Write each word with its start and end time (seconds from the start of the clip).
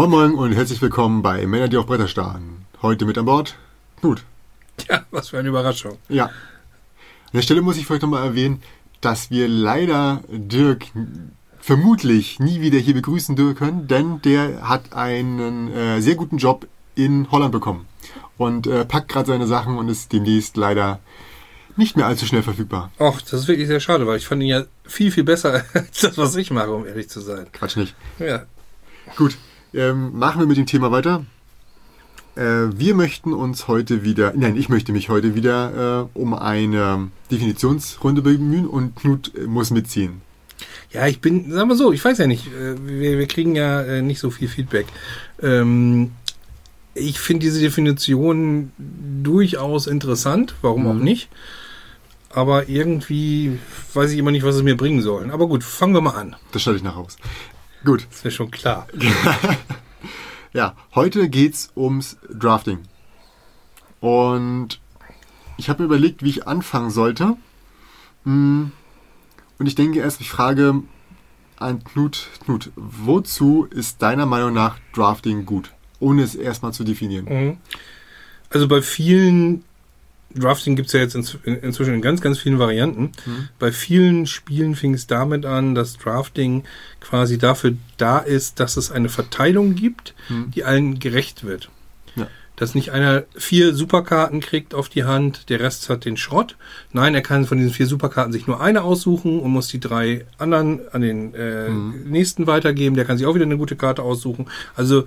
Moin 0.00 0.08
Moin 0.08 0.34
und 0.34 0.52
herzlich 0.52 0.80
willkommen 0.80 1.20
bei 1.20 1.46
Männer, 1.46 1.68
die 1.68 1.76
auf 1.76 1.84
Bretter 1.84 2.08
starren. 2.08 2.64
Heute 2.80 3.04
mit 3.04 3.18
an 3.18 3.26
Bord 3.26 3.56
Knut. 4.00 4.22
Ja, 4.88 5.04
was 5.10 5.28
für 5.28 5.38
eine 5.38 5.50
Überraschung. 5.50 5.98
Ja. 6.08 6.24
An 6.24 6.32
der 7.34 7.42
Stelle 7.42 7.60
muss 7.60 7.76
ich 7.76 7.84
vielleicht 7.84 8.00
nochmal 8.00 8.24
erwähnen, 8.24 8.62
dass 9.02 9.30
wir 9.30 9.46
leider 9.46 10.22
Dirk 10.30 10.86
vermutlich 11.58 12.40
nie 12.40 12.62
wieder 12.62 12.78
hier 12.78 12.94
begrüßen 12.94 13.36
können, 13.54 13.88
denn 13.88 14.22
der 14.22 14.66
hat 14.66 14.94
einen 14.94 15.70
äh, 15.70 16.00
sehr 16.00 16.14
guten 16.14 16.38
Job 16.38 16.66
in 16.94 17.30
Holland 17.30 17.52
bekommen 17.52 17.86
und 18.38 18.66
äh, 18.66 18.86
packt 18.86 19.08
gerade 19.08 19.26
seine 19.26 19.46
Sachen 19.46 19.76
und 19.76 19.90
ist 19.90 20.14
demnächst 20.14 20.56
leider 20.56 21.00
nicht 21.76 21.98
mehr 21.98 22.06
allzu 22.06 22.24
schnell 22.24 22.42
verfügbar. 22.42 22.90
Och, 22.98 23.20
das 23.20 23.34
ist 23.34 23.48
wirklich 23.48 23.68
sehr 23.68 23.80
schade, 23.80 24.06
weil 24.06 24.16
ich 24.16 24.26
fand 24.26 24.40
ihn 24.42 24.48
ja 24.48 24.64
viel, 24.82 25.10
viel 25.10 25.24
besser 25.24 25.62
als 25.74 26.00
das, 26.00 26.16
was 26.16 26.36
ich 26.36 26.50
mache, 26.50 26.70
um 26.70 26.86
ehrlich 26.86 27.10
zu 27.10 27.20
sein. 27.20 27.48
Quatsch 27.52 27.76
nicht. 27.76 27.94
Ja. 28.18 28.46
Gut, 29.16 29.36
ähm, 29.74 30.18
machen 30.18 30.40
wir 30.40 30.46
mit 30.46 30.56
dem 30.56 30.66
Thema 30.66 30.90
weiter. 30.90 31.24
Äh, 32.36 32.42
wir 32.76 32.94
möchten 32.94 33.32
uns 33.32 33.68
heute 33.68 34.04
wieder, 34.04 34.32
nein, 34.36 34.56
ich 34.56 34.68
möchte 34.68 34.92
mich 34.92 35.08
heute 35.08 35.34
wieder 35.34 36.08
äh, 36.14 36.18
um 36.18 36.34
eine 36.34 37.08
Definitionsrunde 37.30 38.22
bemühen 38.22 38.66
und 38.66 38.96
Knut 38.96 39.32
äh, 39.34 39.42
muss 39.46 39.70
mitziehen. 39.70 40.22
Ja, 40.92 41.06
ich 41.06 41.20
bin, 41.20 41.50
sagen 41.52 41.68
wir 41.68 41.76
so, 41.76 41.92
ich 41.92 42.04
weiß 42.04 42.18
ja 42.18 42.26
nicht, 42.26 42.46
äh, 42.48 42.76
wir, 42.86 43.18
wir 43.18 43.26
kriegen 43.26 43.54
ja 43.56 43.82
äh, 43.82 44.02
nicht 44.02 44.20
so 44.20 44.30
viel 44.30 44.48
Feedback. 44.48 44.86
Ähm, 45.42 46.12
ich 46.94 47.20
finde 47.20 47.46
diese 47.46 47.60
Definition 47.60 48.72
durchaus 49.22 49.86
interessant, 49.86 50.54
warum 50.62 50.86
auch 50.88 50.94
Mhm. 50.94 51.04
nicht. 51.04 51.28
Aber 52.32 52.68
irgendwie 52.68 53.58
weiß 53.94 54.12
ich 54.12 54.18
immer 54.18 54.30
nicht, 54.30 54.44
was 54.44 54.54
es 54.54 54.62
mir 54.62 54.76
bringen 54.76 55.02
soll. 55.02 55.30
Aber 55.32 55.48
gut, 55.48 55.64
fangen 55.64 55.94
wir 55.94 56.00
mal 56.00 56.14
an. 56.14 56.36
Das 56.52 56.62
stelle 56.62 56.76
ich 56.76 56.82
nachher 56.82 56.98
aus. 57.00 57.16
Gut, 57.84 58.06
Das 58.10 58.24
wäre 58.24 58.32
schon 58.32 58.50
klar. 58.50 58.86
ja, 60.52 60.74
heute 60.94 61.28
geht's 61.28 61.70
ums 61.76 62.16
Drafting. 62.28 62.80
Und 64.00 64.80
ich 65.56 65.68
habe 65.68 65.82
mir 65.82 65.86
überlegt, 65.86 66.22
wie 66.22 66.30
ich 66.30 66.46
anfangen 66.46 66.90
sollte. 66.90 67.36
Mm, 68.24 68.64
Und 69.58 69.66
ich 69.66 69.74
denke 69.74 70.00
erst, 70.00 70.20
ich 70.20 70.30
frage 70.30 70.82
an 71.58 71.84
Knut, 71.84 72.28
Knut, 72.44 72.70
wozu 72.76 73.66
ist 73.70 74.00
deiner 74.02 74.24
Meinung 74.26 74.54
nach 74.54 74.78
Drafting 74.94 75.44
gut? 75.44 75.72
Ohne 76.00 76.22
es 76.22 76.34
erstmal 76.34 76.72
zu 76.72 76.84
definieren. 76.84 77.26
Mhm. 77.26 77.56
Also 78.48 78.66
bei 78.68 78.80
vielen 78.80 79.64
Drafting 80.34 80.76
gibt's 80.76 80.92
ja 80.92 81.00
jetzt 81.00 81.14
in, 81.16 81.56
inzwischen 81.56 81.94
in 81.94 82.02
ganz, 82.02 82.20
ganz 82.20 82.38
vielen 82.38 82.58
Varianten. 82.58 83.12
Mhm. 83.26 83.48
Bei 83.58 83.72
vielen 83.72 84.26
Spielen 84.26 84.74
fing 84.76 84.94
es 84.94 85.06
damit 85.06 85.44
an, 85.44 85.74
dass 85.74 85.96
Drafting 85.98 86.64
quasi 87.00 87.36
dafür 87.38 87.74
da 87.96 88.18
ist, 88.18 88.60
dass 88.60 88.76
es 88.76 88.90
eine 88.92 89.08
Verteilung 89.08 89.74
gibt, 89.74 90.14
Mhm. 90.28 90.50
die 90.52 90.64
allen 90.64 90.98
gerecht 91.00 91.44
wird. 91.44 91.68
Ja. 92.16 92.28
Dass 92.56 92.74
nicht 92.74 92.90
einer 92.90 93.24
vier 93.36 93.74
Superkarten 93.74 94.40
kriegt 94.40 94.74
auf 94.74 94.88
die 94.88 95.04
Hand, 95.04 95.48
der 95.48 95.60
Rest 95.60 95.88
hat 95.88 96.04
den 96.04 96.16
Schrott. 96.16 96.56
Nein, 96.92 97.14
er 97.14 97.22
kann 97.22 97.46
von 97.46 97.56
diesen 97.58 97.72
vier 97.72 97.86
Superkarten 97.86 98.32
sich 98.32 98.46
nur 98.46 98.60
eine 98.60 98.82
aussuchen 98.82 99.40
und 99.40 99.50
muss 99.50 99.68
die 99.68 99.80
drei 99.80 100.26
anderen 100.38 100.80
an 100.92 101.00
den 101.00 101.34
äh, 101.34 101.70
Mhm. 101.70 102.04
nächsten 102.10 102.46
weitergeben. 102.46 102.94
Der 102.96 103.04
kann 103.06 103.16
sich 103.18 103.26
auch 103.26 103.34
wieder 103.34 103.46
eine 103.46 103.56
gute 103.58 103.76
Karte 103.76 104.02
aussuchen. 104.02 104.46
Also 104.76 105.04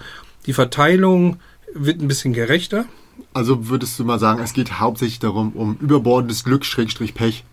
die 0.48 0.54
Verteilung 0.54 1.40
wird 1.74 2.02
ein 2.02 2.08
bisschen 2.08 2.34
gerechter. 2.34 2.86
Also 3.34 3.70
würdest 3.70 3.98
du 4.00 4.06
mal 4.06 4.20
sagen, 4.20 4.42
es 4.42 4.54
geht 4.54 4.80
hauptsächlich 4.80 5.20
darum, 5.20 5.54
um 5.54 5.78
überbordendes 5.82 6.44
Glück, 6.44 6.66
Schrägstrich 6.66 7.14
Pech 7.14 7.44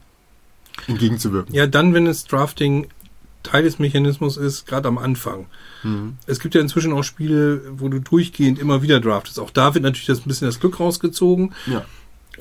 entgegenzuwirken. 0.87 1.54
Ja, 1.54 1.66
dann, 1.66 1.94
wenn 1.94 2.06
es 2.06 2.25
Drafting 2.25 2.88
Teil 3.43 3.62
des 3.62 3.78
Mechanismus 3.78 4.37
ist, 4.37 4.66
gerade 4.66 4.87
am 4.88 4.98
Anfang. 4.98 5.47
Mhm. 5.82 6.19
Es 6.26 6.41
gibt 6.41 6.54
ja 6.54 6.60
inzwischen 6.60 6.93
auch 6.93 7.03
Spiele, 7.03 7.62
wo 7.78 7.88
du 7.88 7.98
durchgehend 7.98 8.59
immer 8.59 8.82
wieder 8.82 9.00
draftest. 9.00 9.41
Auch 9.41 9.50
da 9.50 9.72
wird 9.75 9.82
natürlich 9.82 10.06
das 10.06 10.19
ein 10.21 10.28
bisschen 10.28 10.47
das 10.47 10.60
Glück 10.60 10.78
rausgezogen. 10.78 11.53
Ja, 11.66 11.84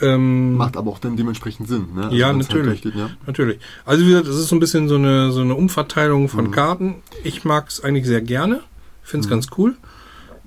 Ähm, 0.01 0.56
macht 0.56 0.78
aber 0.78 0.91
auch 0.91 1.00
dann 1.00 1.16
dementsprechend 1.18 1.68
Sinn. 1.68 1.88
Ne? 1.96 2.03
Also 2.06 2.16
Ja, 2.16 2.28
halt 2.28 2.38
natürlich. 2.38 2.81
geht, 2.81 2.96
ja. 2.96 3.09
Natürlich. 3.25 3.59
Also 3.86 4.06
wie 4.06 4.09
gesagt, 4.09 4.28
es 4.28 4.36
ist 4.36 4.47
so 4.50 4.56
ein 4.56 4.59
bisschen 4.59 4.88
so 4.88 4.96
eine, 4.96 5.31
so 5.31 5.41
eine 5.41 5.56
Umverteilung 5.56 6.30
von 6.30 6.46
Mhm. 6.47 6.51
Karten. 6.51 6.96
Ich 7.24 7.44
mag 7.46 7.68
es 7.69 7.81
eigentlich 7.84 8.06
sehr 8.06 8.22
gerne. 8.22 8.62
Finde 9.01 9.22
es 9.24 9.28
Mhm. 9.28 9.31
ganz 9.31 9.47
cool. 9.57 9.75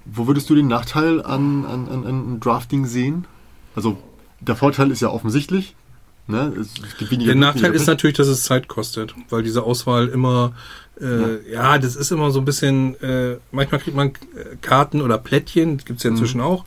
Wo 0.05 0.27
würdest 0.27 0.51
du 0.51 0.55
den 0.55 0.69
Nachteil 0.69 1.23
an, 1.23 1.65
an, 1.65 1.89
an, 1.89 2.07
an 2.07 2.41
Drafting 2.41 2.87
sehen? 2.87 3.27
Also 3.75 3.99
der 4.41 4.57
Vorteil 4.57 4.91
ist 4.91 5.01
ja 5.01 5.09
offensichtlich. 5.09 5.75
Ne? 6.27 6.53
Es 6.61 6.75
gibt 6.99 7.11
Der 7.27 7.35
Nachteil 7.35 7.75
ist 7.75 7.87
natürlich, 7.87 8.17
dass 8.17 8.29
es 8.29 8.45
Zeit 8.45 8.69
kostet, 8.69 9.15
weil 9.29 9.43
diese 9.43 9.63
Auswahl 9.65 10.09
immer, 10.09 10.53
äh, 11.01 11.51
ja. 11.53 11.79
das 11.79 11.97
ist 11.97 12.13
immer 12.13 12.31
so 12.31 12.39
ein 12.41 12.45
bisschen, 12.45 13.01
äh, 13.03 13.39
manchmal 13.51 13.81
kriegt 13.81 13.97
man 13.97 14.13
Karten 14.61 15.01
oder 15.01 15.19
Plättchen, 15.19 15.79
das 15.79 15.85
gibt's 15.87 16.03
ja 16.05 16.11
inzwischen 16.11 16.39
Mhm. 16.39 16.47
auch. 16.47 16.65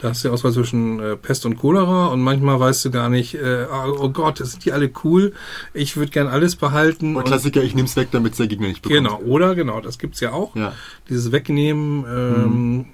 Da 0.00 0.08
hast 0.10 0.24
du 0.24 0.28
die 0.28 0.32
Auswahl 0.34 0.52
zwischen 0.52 0.98
äh, 1.00 1.16
Pest 1.16 1.44
und 1.44 1.56
Cholera 1.58 2.06
und 2.06 2.20
manchmal 2.22 2.58
weißt 2.58 2.86
du 2.86 2.90
gar 2.90 3.10
nicht, 3.10 3.34
äh, 3.34 3.66
oh, 3.70 3.96
oh 4.00 4.08
Gott, 4.08 4.38
sind 4.38 4.64
die 4.64 4.72
alle 4.72 4.90
cool, 5.04 5.34
ich 5.74 5.96
würde 5.96 6.10
gern 6.10 6.26
alles 6.26 6.56
behalten. 6.56 7.16
Und 7.16 7.24
Klassiker, 7.24 7.62
ich 7.62 7.74
nehme 7.74 7.86
es 7.86 7.96
weg, 7.96 8.08
damit 8.10 8.38
der 8.38 8.46
Gegner 8.46 8.68
nicht 8.68 8.80
bekommt. 8.82 8.96
genau, 9.04 9.18
oder 9.20 9.54
genau, 9.54 9.80
das 9.82 9.98
gibt's 9.98 10.20
ja 10.20 10.32
auch. 10.32 10.56
Ja. 10.56 10.72
Dieses 11.08 11.32
Wegnehmen, 11.32 12.04
ähm, 12.08 12.76
Mhm. 12.76 12.84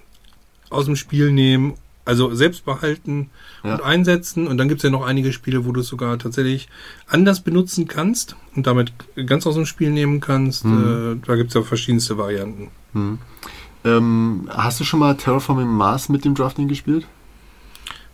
aus 0.70 0.86
dem 0.86 0.96
Spiel 0.96 1.30
nehmen, 1.30 1.74
also 2.04 2.34
selbst 2.34 2.64
behalten 2.64 3.30
Ja. 3.62 3.74
und 3.74 3.82
einsetzen. 3.82 4.46
Und 4.48 4.58
dann 4.58 4.68
gibt's 4.68 4.82
ja 4.84 4.90
noch 4.90 5.04
einige 5.06 5.32
Spiele, 5.32 5.64
wo 5.64 5.70
du 5.72 5.80
es 5.80 5.86
sogar 5.88 6.18
tatsächlich 6.18 6.68
anders 7.06 7.40
benutzen 7.40 7.86
kannst 7.88 8.34
und 8.56 8.66
damit 8.66 8.92
ganz 9.26 9.46
aus 9.46 9.54
dem 9.54 9.66
Spiel 9.66 9.90
nehmen 9.90 10.20
kannst. 10.20 10.64
Mhm. 10.64 11.20
Äh, 11.22 11.26
da 11.26 11.36
gibt's 11.36 11.54
ja 11.54 11.62
verschiedenste 11.62 12.18
Varianten. 12.18 12.68
Hm. 12.94 13.18
Ähm, 13.86 14.48
hast 14.50 14.80
du 14.80 14.84
schon 14.84 15.00
mal 15.00 15.16
Terraforming 15.16 15.69
Mars 15.69 16.08
mit 16.08 16.24
dem 16.24 16.34
Drafting 16.34 16.69
gespielt? 16.69 17.06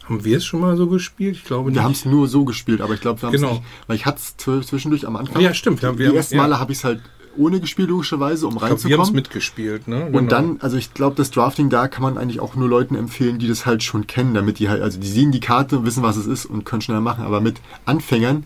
Haben 0.05 0.25
wir 0.25 0.37
es 0.37 0.45
schon 0.45 0.61
mal 0.61 0.77
so 0.77 0.87
gespielt? 0.89 1.37
Ich 1.37 1.45
glaube 1.45 1.73
Wir 1.75 1.83
haben 1.83 1.91
nicht. 1.93 2.05
es 2.05 2.11
nur 2.11 2.29
so 2.29 2.45
gespielt, 2.45 2.81
aber 2.81 2.95
ich 2.95 3.01
glaube, 3.01 3.23
wir 3.23 3.29
haben 3.29 3.35
es 3.35 3.41
Genau. 3.41 3.53
nicht. 3.55 3.65
Weil 3.87 3.97
ich 3.97 4.05
hatte 4.07 4.19
es 4.21 4.37
zwischendurch 4.67 5.07
am 5.07 5.17
Anfang. 5.17 5.41
Ja, 5.41 5.55
stimmt. 5.55 5.81
Ja, 5.83 5.91
wir 5.97 5.97
die 6.05 6.09
haben- 6.09 6.17
ersten 6.17 6.35
ja. 6.37 6.43
Male 6.43 6.59
habe 6.61 6.73
ich 6.73 6.79
es 6.79 6.85
halt 6.85 7.01
ohne 7.39 7.61
gespielt, 7.61 7.89
logischerweise, 7.89 8.47
um 8.47 8.55
Ich 8.55 8.59
glaube, 8.59 8.69
wir 8.71 8.75
haben 8.75 8.79
es 8.79 8.85
reinzukommen. 8.85 9.15
mitgespielt. 9.15 9.89
Ne? 9.89 10.05
Genau. 10.07 10.19
Und 10.19 10.31
dann, 10.33 10.59
also 10.61 10.77
ich 10.77 10.93
glaube, 10.93 11.17
das 11.17 11.31
Drafting 11.31 11.71
da 11.71 11.89
kann 11.89 12.03
man 12.03 12.19
eigentlich 12.19 12.41
auch 12.41 12.55
nur 12.57 12.69
Leuten 12.69 12.95
empfehlen, 12.95 13.39
die 13.39 13.49
das 13.49 13.65
halt 13.65 13.83
schon 13.83 14.07
kennen, 14.07 14.35
damit 14.35 14.59
die 14.59 14.69
halt, 14.69 14.83
also 14.83 15.01
die 15.01 15.09
sehen 15.09 15.33
die 15.33 15.41
Karte 15.41 15.79
und 15.79 15.87
wissen, 15.87 16.03
was 16.03 16.17
es 16.17 16.27
ist 16.27 16.45
und 16.45 16.65
können 16.67 16.83
schneller 16.83 17.01
machen. 17.01 17.25
Aber 17.25 17.41
mit 17.41 17.61
Anfängern 17.87 18.45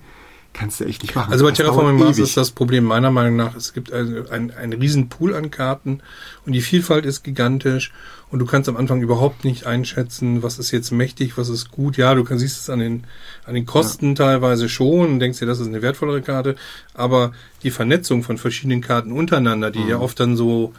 kannst 0.59 0.81
du 0.81 0.85
echt 0.85 1.03
nicht 1.03 1.15
machen. 1.15 1.31
Also 1.33 1.45
bei 1.45 1.53
Terraforming 1.53 1.99
Mars 1.99 2.19
ist 2.19 2.37
das 2.37 2.51
Problem 2.51 2.85
meiner 2.85 3.11
Meinung 3.11 3.37
nach, 3.37 3.55
es 3.55 3.73
gibt 3.73 3.93
also 3.93 4.29
ein, 4.31 4.51
einen 4.51 4.73
riesen 4.73 5.09
Pool 5.09 5.35
an 5.35 5.51
Karten 5.51 6.01
und 6.47 6.53
die 6.53 6.61
Vielfalt 6.63 7.05
ist 7.07 7.23
gigantisch 7.23 7.93
und 8.31 8.39
du 8.39 8.47
kannst 8.47 8.69
am 8.69 8.77
Anfang 8.77 9.03
überhaupt 9.03 9.45
nicht 9.45 9.67
einschätzen, 9.67 10.43
was 10.43 10.59
ist 10.59 10.71
jetzt 10.71 10.91
mächtig, 10.91 11.37
was 11.39 11.49
ist 11.49 11.71
gut. 11.71 11.97
Ja, 11.97 12.15
du 12.15 12.25
kannst, 12.25 12.41
siehst 12.43 12.59
es 12.61 12.71
an 12.71 12.79
den, 12.81 13.05
an 13.45 13.55
den 13.55 13.67
Kosten 13.67 14.15
teilweise 14.15 14.69
schon 14.69 15.11
und 15.13 15.21
denkst 15.21 15.39
dir, 15.39 15.47
das 15.47 15.61
ist 15.61 15.67
eine 15.69 15.83
wertvollere 15.83 16.23
Karte, 16.23 16.57
aber 16.95 17.33
die 17.63 17.71
Vernetzung 17.71 18.23
von 18.23 18.39
verschiedenen 18.39 18.81
Karten 18.81 19.13
untereinander, 19.13 19.71
die 19.71 19.81
Mhm. 19.81 19.89
ja 19.89 19.99
oft 20.01 20.19
dann 20.19 20.37
so 20.37 20.73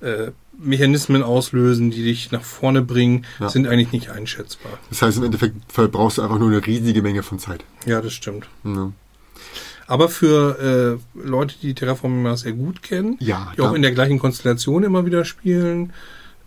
äh, 0.00 0.32
Mechanismen 0.58 1.22
auslösen, 1.22 1.90
die 1.90 2.02
dich 2.04 2.30
nach 2.30 2.42
vorne 2.44 2.82
bringen, 2.82 3.24
Ja. 3.40 3.48
sind 3.48 3.66
eigentlich 3.66 3.90
nicht 3.92 4.10
einschätzbar. 4.10 4.72
Das 4.90 5.02
heißt, 5.02 5.16
im 5.18 5.24
Endeffekt 5.24 5.56
verbrauchst 5.72 6.18
du 6.18 6.22
einfach 6.22 6.38
nur 6.38 6.48
eine 6.50 6.64
riesige 6.64 7.00
Menge 7.02 7.22
von 7.22 7.38
Zeit. 7.38 7.64
Ja, 7.86 8.00
das 8.02 8.12
stimmt. 8.12 8.46
Ja, 8.64 8.92
Aber 9.86 10.08
für 10.08 10.98
äh, 11.16 11.26
Leute, 11.28 11.54
die 11.60 11.74
Terraforming 11.74 12.22
Mars 12.22 12.40
sehr 12.40 12.52
gut 12.52 12.82
kennen, 12.82 13.16
ja 13.20 13.52
die 13.56 13.60
auch 13.60 13.74
in 13.74 13.82
der 13.82 13.92
gleichen 13.92 14.18
Konstellation 14.18 14.82
immer 14.82 15.04
wieder 15.06 15.24
spielen, 15.24 15.92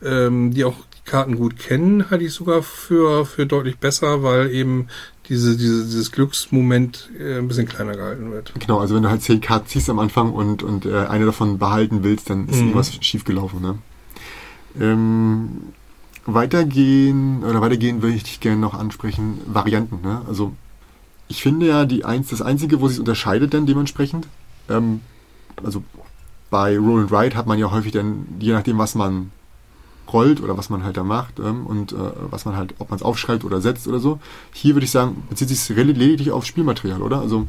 ähm, 0.04 0.52
die 0.54 0.64
auch 0.66 0.76
die 0.76 1.10
Karten 1.10 1.38
gut 1.38 1.58
kennen, 1.58 2.10
halte 2.10 2.24
ich 2.26 2.34
sogar 2.34 2.64
für, 2.64 3.26
für 3.26 3.46
deutlich 3.46 3.78
besser, 3.78 4.24
weil 4.24 4.52
eben 4.52 4.88
diese, 5.30 5.58
diese, 5.58 5.84
dieses 5.84 6.12
Glücksmoment 6.12 7.10
äh, 7.20 7.38
ein 7.38 7.48
bisschen 7.48 7.68
kleiner 7.68 7.96
gehalten 7.96 8.32
wird. 8.32 8.54
Genau, 8.60 8.80
also 8.80 8.96
wenn 8.96 9.04
du 9.04 9.10
halt 9.10 9.22
zehn 9.22 9.42
Karten 9.42 9.68
ziehst 9.68 9.90
am 9.90 10.00
Anfang 10.00 10.32
und, 10.34 10.64
und 10.64 10.86
äh, 10.86 11.06
eine 11.06 11.26
davon 11.26 11.58
behalten 11.58 12.04
willst, 12.04 12.30
dann 12.30 12.48
ist 12.48 12.56
Mhm. 12.58 12.68
irgendwas 12.70 12.94
schiefgelaufen. 13.02 13.62
Ne? 13.62 13.78
Ähm, 14.80 15.50
weitergehen, 16.26 17.44
oder 17.44 17.62
weitergehen 17.62 18.02
würde 18.02 18.16
ich 18.16 18.24
dich 18.24 18.40
gerne 18.40 18.60
noch 18.60 18.74
ansprechen, 18.74 19.40
Varianten. 19.48 20.00
Ne? 20.02 20.22
Also 20.28 20.54
ich 21.28 21.42
finde 21.42 21.68
ja, 21.68 21.86
die 21.86 22.06
eins, 22.06 22.30
das 22.30 22.42
Einzige, 22.42 22.80
wo 22.82 22.88
sich 22.88 23.00
unterscheidet 23.00 23.54
dann 23.54 23.66
dementsprechend, 23.66 24.28
ähm, 24.70 25.02
also 25.64 25.84
bei 26.50 26.78
Roll 26.78 27.02
and 27.02 27.12
Ride 27.12 27.36
hat 27.36 27.48
man 27.48 27.60
ja 27.60 27.70
häufig 27.72 27.92
dann, 27.92 28.26
je 28.40 28.54
nachdem, 28.54 28.78
was 28.78 28.96
man 28.96 29.32
rollt 30.14 30.42
oder 30.42 30.58
was 30.58 30.70
man 30.70 30.84
halt 30.84 30.96
da 30.96 31.04
macht 31.04 31.40
ähm, 31.40 31.66
und 31.66 31.92
äh, 31.92 31.96
was 32.32 32.46
man 32.46 32.56
halt, 32.56 32.74
ob 32.80 32.90
man 32.90 32.96
es 32.98 33.04
aufschreibt 33.04 33.44
oder 33.44 33.60
setzt 33.60 33.88
oder 33.90 34.00
so. 34.00 34.20
Hier 34.54 34.74
würde 34.76 34.86
ich 34.86 34.92
sagen, 34.92 35.24
bezieht 35.30 35.50
sich 35.50 35.68
lediglich 35.76 36.32
auf 36.32 36.46
Spielmaterial, 36.46 37.02
oder? 37.02 37.20
Also 37.20 37.48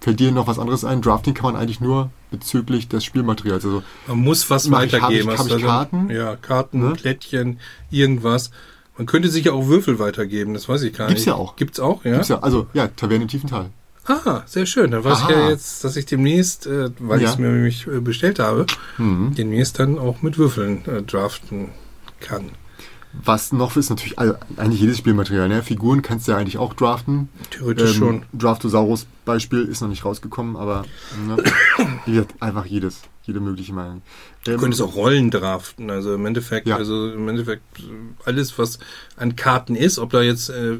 fällt 0.00 0.18
dir 0.18 0.32
noch 0.32 0.48
was 0.48 0.58
anderes 0.58 0.84
ein? 0.84 1.00
Drafting 1.02 1.34
kann 1.34 1.52
man 1.52 1.60
eigentlich 1.62 1.80
nur 1.80 2.10
bezüglich 2.32 2.88
des 2.88 3.04
Spielmaterials. 3.04 3.64
Also 3.64 3.84
Man 4.08 4.18
muss 4.18 4.50
was 4.50 4.64
ich- 4.66 4.72
hab 4.72 4.78
weitergeben. 4.80 5.28
ich- 5.30 5.38
hast 5.38 5.38
hab 5.38 5.46
ich 5.46 5.52
dann- 5.52 5.62
Karten? 5.62 6.10
Ja, 6.10 6.34
Karten, 6.34 6.80
Ne? 6.80 6.92
Plättchen, 6.94 7.60
irgendwas. 7.90 8.50
Man 9.00 9.06
könnte 9.06 9.30
sich 9.30 9.46
ja 9.46 9.52
auch 9.52 9.66
Würfel 9.66 9.98
weitergeben, 9.98 10.52
das 10.52 10.68
weiß 10.68 10.82
ich 10.82 10.92
gar 10.92 11.06
Gibt's 11.08 11.22
nicht. 11.22 11.28
ja 11.28 11.34
auch. 11.34 11.56
Gibt's 11.56 11.80
auch, 11.80 12.04
ja? 12.04 12.12
gibt's 12.12 12.28
ja, 12.28 12.40
also 12.40 12.66
ja, 12.74 12.86
Taverne 12.88 13.26
Tiefental. 13.26 13.70
Ah, 14.04 14.42
sehr 14.44 14.66
schön. 14.66 14.90
Dann 14.90 15.02
weiß 15.04 15.20
ich 15.20 15.24
Aha. 15.24 15.32
ja 15.32 15.48
jetzt, 15.48 15.84
dass 15.84 15.96
ich 15.96 16.04
demnächst, 16.04 16.66
äh, 16.66 16.90
weil 16.98 17.22
Ja. 17.22 17.28
ich 17.28 17.32
es 17.32 17.38
mir 17.38 17.48
nämlich 17.48 17.86
äh, 17.86 18.00
bestellt 18.00 18.38
habe, 18.38 18.66
Mhm. 18.98 19.34
demnächst 19.34 19.78
dann 19.78 19.98
auch 19.98 20.20
mit 20.20 20.36
Würfeln 20.36 20.84
äh, 20.86 21.00
draften 21.00 21.70
kann. 22.20 22.50
Was 23.12 23.52
noch 23.52 23.76
ist 23.76 23.90
natürlich 23.90 24.18
also 24.18 24.34
eigentlich 24.56 24.80
jedes 24.80 24.98
Spielmaterial. 24.98 25.48
Ne? 25.48 25.62
Figuren 25.62 26.00
kannst 26.00 26.28
du 26.28 26.32
ja 26.32 26.38
eigentlich 26.38 26.58
auch 26.58 26.74
draften. 26.74 27.28
Theoretisch 27.50 27.96
schon. 27.96 28.24
Draftosaurus 28.32 29.06
Beispiel 29.24 29.64
ist 29.64 29.80
noch 29.80 29.88
nicht 29.88 30.04
rausgekommen, 30.04 30.56
aber 30.56 30.84
ne? 31.26 31.36
wie 32.06 32.12
gesagt, 32.12 32.34
einfach 32.40 32.66
jedes, 32.66 33.02
jede 33.24 33.40
mögliche 33.40 33.72
Meinung. 33.72 34.02
Du 34.44 34.52
Ähm, 34.52 34.58
könntest 34.58 34.80
auch 34.82 34.94
Rollen 34.94 35.30
draften, 35.30 35.90
also 35.90 36.14
im 36.14 36.24
Endeffekt, 36.24 36.68
Ja. 36.68 36.76
also 36.76 37.10
im 37.12 37.28
Endeffekt 37.28 37.80
äh, 37.80 37.82
alles, 38.24 38.56
was 38.58 38.78
an 39.16 39.34
Karten 39.34 39.74
ist, 39.74 39.98
ob 39.98 40.10
da 40.10 40.22
jetzt, 40.22 40.48
äh, 40.50 40.78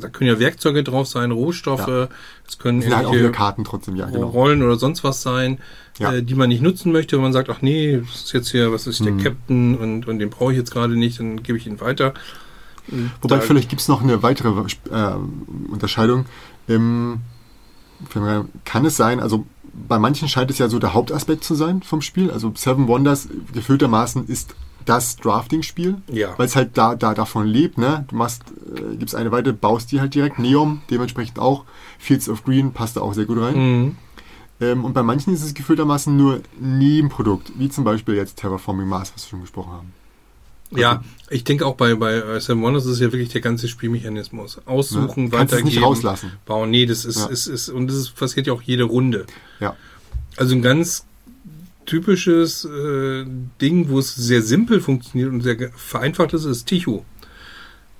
da 0.00 0.08
können 0.08 0.28
ja 0.28 0.38
Werkzeuge 0.38 0.82
drauf 0.84 1.06
sein, 1.06 1.30
Rohstoffe, 1.30 1.86
Ja. 1.88 2.08
es 2.46 2.58
können 2.58 2.82
halt 2.94 3.06
auch 3.06 3.32
Karten 3.32 3.64
trotzdem, 3.64 3.96
ja, 3.96 4.06
genau. 4.06 4.28
Rollen 4.28 4.62
oder 4.62 4.76
sonst 4.76 5.04
was 5.04 5.22
sein, 5.22 5.58
Ja. 5.98 6.12
äh, 6.12 6.22
die 6.22 6.34
man 6.34 6.48
nicht 6.48 6.62
nutzen 6.62 6.92
möchte, 6.92 7.16
wenn 7.16 7.22
man 7.22 7.32
sagt, 7.32 7.48
ach 7.50 7.62
nee, 7.62 7.98
das 7.98 8.24
ist 8.24 8.32
jetzt 8.32 8.50
hier, 8.50 8.72
was 8.72 8.86
ist 8.86 9.04
der 9.04 9.12
Mhm. 9.12 9.22
Captain 9.22 9.76
und, 9.78 10.06
und 10.08 10.18
den 10.18 10.30
brauche 10.30 10.52
ich 10.52 10.58
jetzt 10.58 10.70
gerade 10.72 10.96
nicht, 10.96 11.18
dann 11.20 11.42
gebe 11.42 11.58
ich 11.58 11.66
ihn 11.66 11.80
weiter. 11.80 12.14
Und 12.90 13.10
Wobei 13.22 13.40
vielleicht 13.40 13.70
gibt 13.70 13.80
es 13.80 13.88
noch 13.88 14.02
eine 14.02 14.22
weitere 14.22 14.48
äh, 14.90 15.14
Unterscheidung. 15.70 16.26
Ähm, 16.68 17.20
kann 18.64 18.84
es 18.84 18.96
sein, 18.96 19.20
also 19.20 19.46
bei 19.88 19.98
manchen 19.98 20.28
scheint 20.28 20.50
es 20.50 20.58
ja 20.58 20.68
so 20.68 20.78
der 20.78 20.94
Hauptaspekt 20.94 21.44
zu 21.44 21.54
sein 21.54 21.82
vom 21.82 22.00
Spiel. 22.02 22.30
Also 22.30 22.52
Seven 22.54 22.86
Wonders 22.88 23.28
gefühltermaßen 23.52 24.26
ist 24.28 24.54
das 24.84 25.16
Drafting-Spiel, 25.16 25.96
Ja. 26.10 26.34
weil 26.36 26.46
es 26.46 26.56
halt 26.56 26.76
da, 26.78 26.94
da 26.94 27.14
davon 27.14 27.46
lebt. 27.46 27.78
Ne? 27.78 28.04
Du 28.08 28.16
machst, 28.16 28.42
äh, 28.74 28.96
gibst 28.96 29.14
eine 29.14 29.32
Weite, 29.32 29.52
baust 29.52 29.92
die 29.92 30.00
halt 30.00 30.14
direkt. 30.14 30.38
Neom 30.38 30.82
dementsprechend 30.90 31.38
auch. 31.38 31.64
Fields 31.98 32.28
of 32.28 32.44
Green 32.44 32.72
passt 32.72 32.96
da 32.96 33.00
auch 33.00 33.14
sehr 33.14 33.24
gut 33.24 33.38
rein. 33.40 33.56
Mhm. 33.82 33.96
Ähm, 34.60 34.84
und 34.84 34.92
bei 34.92 35.02
manchen 35.02 35.34
ist 35.34 35.42
es 35.42 35.52
gefühltermaßen 35.54 36.16
nur 36.16 36.40
Nebenprodukt, 36.60 37.52
wie 37.58 37.68
zum 37.68 37.84
Beispiel 37.84 38.14
jetzt 38.14 38.36
Terraforming 38.38 38.86
Mars, 38.88 39.12
was 39.14 39.24
wir 39.26 39.30
schon 39.30 39.40
gesprochen 39.40 39.72
haben. 39.72 39.92
Ja, 40.70 41.04
ich 41.30 41.44
denke 41.44 41.66
auch 41.66 41.76
bei, 41.76 41.94
bei 41.94 42.40
Seven 42.40 42.60
Wonders 42.62 42.84
ist 42.84 42.92
es 42.92 43.00
ja 43.00 43.12
wirklich 43.12 43.28
der 43.28 43.40
ganze 43.40 43.68
Spielmechanismus. 43.68 44.60
Aussuchen, 44.66 45.24
Ne? 45.26 45.32
Weitergeben, 45.32 45.68
nicht 45.68 45.82
rauslassen. 45.82 46.32
bauen. 46.46 46.70
Nee, 46.70 46.86
das 46.86 47.04
ist, 47.04 47.18
Ja. 47.18 47.26
ist, 47.26 47.46
ist, 47.46 47.68
und 47.68 47.86
das 47.86 47.96
ist, 47.96 48.16
passiert 48.16 48.46
ja 48.48 48.52
auch 48.52 48.62
jede 48.62 48.82
Runde. 48.84 49.26
Ja. 49.60 49.76
Also 50.36 50.54
ein 50.56 50.62
ganz 50.62 51.04
typisches 51.84 52.64
äh, 52.64 53.24
Ding, 53.60 53.88
wo 53.88 53.98
es 53.98 54.14
sehr 54.14 54.42
simpel 54.42 54.80
funktioniert 54.80 55.30
und 55.30 55.40
sehr 55.42 55.70
vereinfacht 55.76 56.32
ist, 56.34 56.44
ist 56.44 56.66
Ticho. 56.66 57.04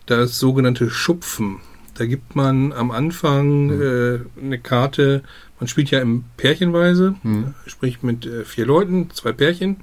Das 0.07 0.39
sogenannte 0.39 0.91
Schupfen. 0.91 1.61
Da 1.97 2.07
gibt 2.07 2.35
man 2.37 2.73
am 2.73 2.91
Anfang 2.91 3.67
Mhm. 3.67 3.83
äh, 3.83 4.19
eine 4.45 4.59
Karte, 4.59 5.23
man 5.61 5.69
spielt 5.69 5.91
ja 5.91 6.01
im 6.01 6.25
Pärchenweise, 6.37 7.15
Mhm. 7.23 7.55
sprich 7.67 8.03
mit 8.03 8.27
äh, 8.27 8.45
vier 8.45 8.67
Leuten, 8.67 9.11
zwei 9.13 9.33
Pärchen, 9.33 9.77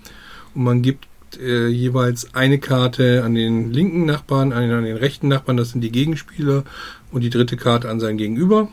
und 0.53 0.63
man 0.63 0.81
gibt 0.81 1.07
äh, 1.41 1.67
jeweils 1.67 2.35
eine 2.35 2.59
Karte 2.59 3.23
an 3.23 3.33
den 3.35 3.71
linken 3.71 4.05
Nachbarn, 4.05 4.51
eine 4.51 4.75
an 4.77 4.83
den 4.83 4.97
rechten 4.97 5.29
Nachbarn, 5.29 5.55
das 5.55 5.69
sind 5.71 5.79
die 5.81 5.91
Gegenspieler, 5.91 6.65
und 7.13 7.21
die 7.21 7.29
dritte 7.29 7.55
Karte 7.55 7.89
an 7.89 8.01
sein 8.01 8.17
Gegenüber. 8.17 8.67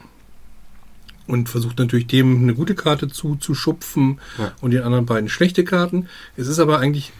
Und 1.28 1.48
versucht 1.48 1.78
natürlich 1.78 2.06
dem 2.08 2.38
eine 2.42 2.54
gute 2.54 2.74
Karte 2.74 3.06
zu, 3.08 3.36
zu 3.36 3.54
schupfen 3.54 4.18
Ja. 4.38 4.52
und 4.60 4.72
den 4.72 4.82
anderen 4.82 5.06
beiden 5.06 5.28
schlechte 5.28 5.62
Karten. 5.62 6.08
Es 6.36 6.48
ist 6.48 6.58
aber 6.58 6.78
eigentlich 6.80 7.12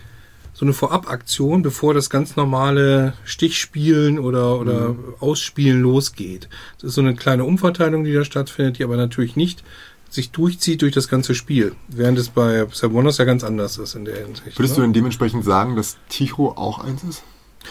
so 0.55 0.65
eine 0.65 0.73
Vorabaktion, 0.73 1.63
bevor 1.63 1.95
das 1.95 2.11
ganz 2.11 2.35
normale 2.35 3.13
Stichspielen 3.25 4.19
oder, 4.19 4.59
oder 4.59 4.97
Ausspielen 5.21 5.81
losgeht. 5.81 6.49
Es 6.79 6.85
ist 6.85 6.95
so 6.95 7.01
eine 7.01 7.15
kleine 7.15 7.45
Umverteilung, 7.45 8.03
die 8.03 8.13
da 8.13 8.25
stattfindet, 8.25 8.79
die 8.79 8.85
aber 8.85 8.97
natürlich 8.97 9.37
nicht 9.37 9.63
sich 10.11 10.31
durchzieht 10.31 10.81
durch 10.83 10.95
das 10.95 11.07
ganze 11.09 11.35
Spiel. 11.35 11.75
Während 11.89 12.19
es 12.19 12.31
bei 12.31 12.67
Wonders 12.67 13.19
ja 13.19 13.25
ganz 13.27 13.45
anders 13.45 13.77
ist 13.79 13.95
in 13.95 14.05
der 14.07 14.17
Hinsicht. 14.25 14.59
Würdest 14.59 14.77
du 14.77 14.81
ne? 14.81 14.87
denn 14.89 14.95
dementsprechend 14.95 15.45
sagen, 15.45 15.77
dass 15.77 15.99
Ticho 16.09 16.49
auch 16.57 16.79
eins 16.79 17.05
ist? 17.05 17.23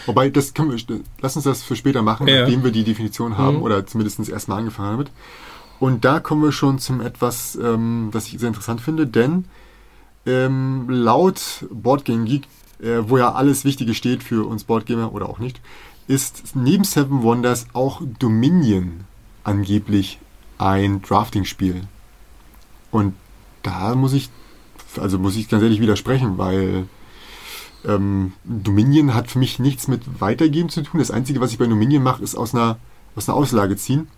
Wobei, 0.06 0.30
das 0.30 0.54
können 0.54 0.70
wir, 0.70 1.00
lass 1.20 1.34
uns 1.34 1.44
das 1.44 1.62
für 1.62 1.74
später 1.74 2.02
machen, 2.02 2.28
Ja. 2.28 2.42
nachdem 2.42 2.62
wir 2.62 2.70
die 2.70 2.84
Definition 2.84 3.36
haben 3.36 3.56
Mhm. 3.56 3.62
oder 3.62 3.86
zumindest 3.86 4.28
erstmal 4.28 4.58
angefangen 4.60 4.92
damit. 4.92 5.10
Und 5.80 6.04
da 6.04 6.20
kommen 6.20 6.42
wir 6.42 6.52
schon 6.52 6.78
zum 6.78 7.00
etwas, 7.00 7.56
ähm, 7.56 8.10
das 8.12 8.26
ich 8.26 8.38
sehr 8.38 8.48
interessant 8.48 8.80
finde, 8.80 9.06
denn 9.06 9.44
ähm, 10.26 10.86
laut 10.88 11.66
Boardgame 11.70 12.24
Geek, 12.24 12.44
äh, 12.80 12.98
wo 13.02 13.18
ja 13.18 13.32
alles 13.32 13.64
Wichtige 13.64 13.94
steht 13.94 14.22
für 14.22 14.46
uns 14.46 14.64
Boardgamer 14.64 15.12
oder 15.12 15.28
auch 15.28 15.38
nicht, 15.38 15.60
ist 16.06 16.56
neben 16.56 16.84
Seven 16.84 17.22
Wonders 17.22 17.66
auch 17.74 18.02
Dominion 18.18 19.04
angeblich 19.44 20.18
ein 20.58 21.00
Drafting-Spiel. 21.02 21.82
Und 22.90 23.14
da 23.62 23.94
muss 23.94 24.12
ich, 24.12 24.30
also 24.98 25.18
muss 25.18 25.36
ich 25.36 25.48
ganz 25.48 25.62
ehrlich 25.62 25.80
widersprechen, 25.80 26.38
weil 26.38 26.88
ähm, 27.84 28.32
Dominion 28.44 29.14
hat 29.14 29.30
für 29.30 29.38
mich 29.38 29.58
nichts 29.58 29.86
mit 29.86 30.20
Weitergeben 30.20 30.68
zu 30.68 30.82
tun. 30.82 30.98
Das 30.98 31.10
Einzige, 31.10 31.40
was 31.40 31.52
ich 31.52 31.58
bei 31.58 31.66
Dominion 31.66 32.02
mache, 32.02 32.22
ist 32.22 32.34
aus 32.34 32.54
einer, 32.54 32.78
aus 33.14 33.28
einer 33.28 33.36
Auslage 33.36 33.76
ziehen. 33.76 34.08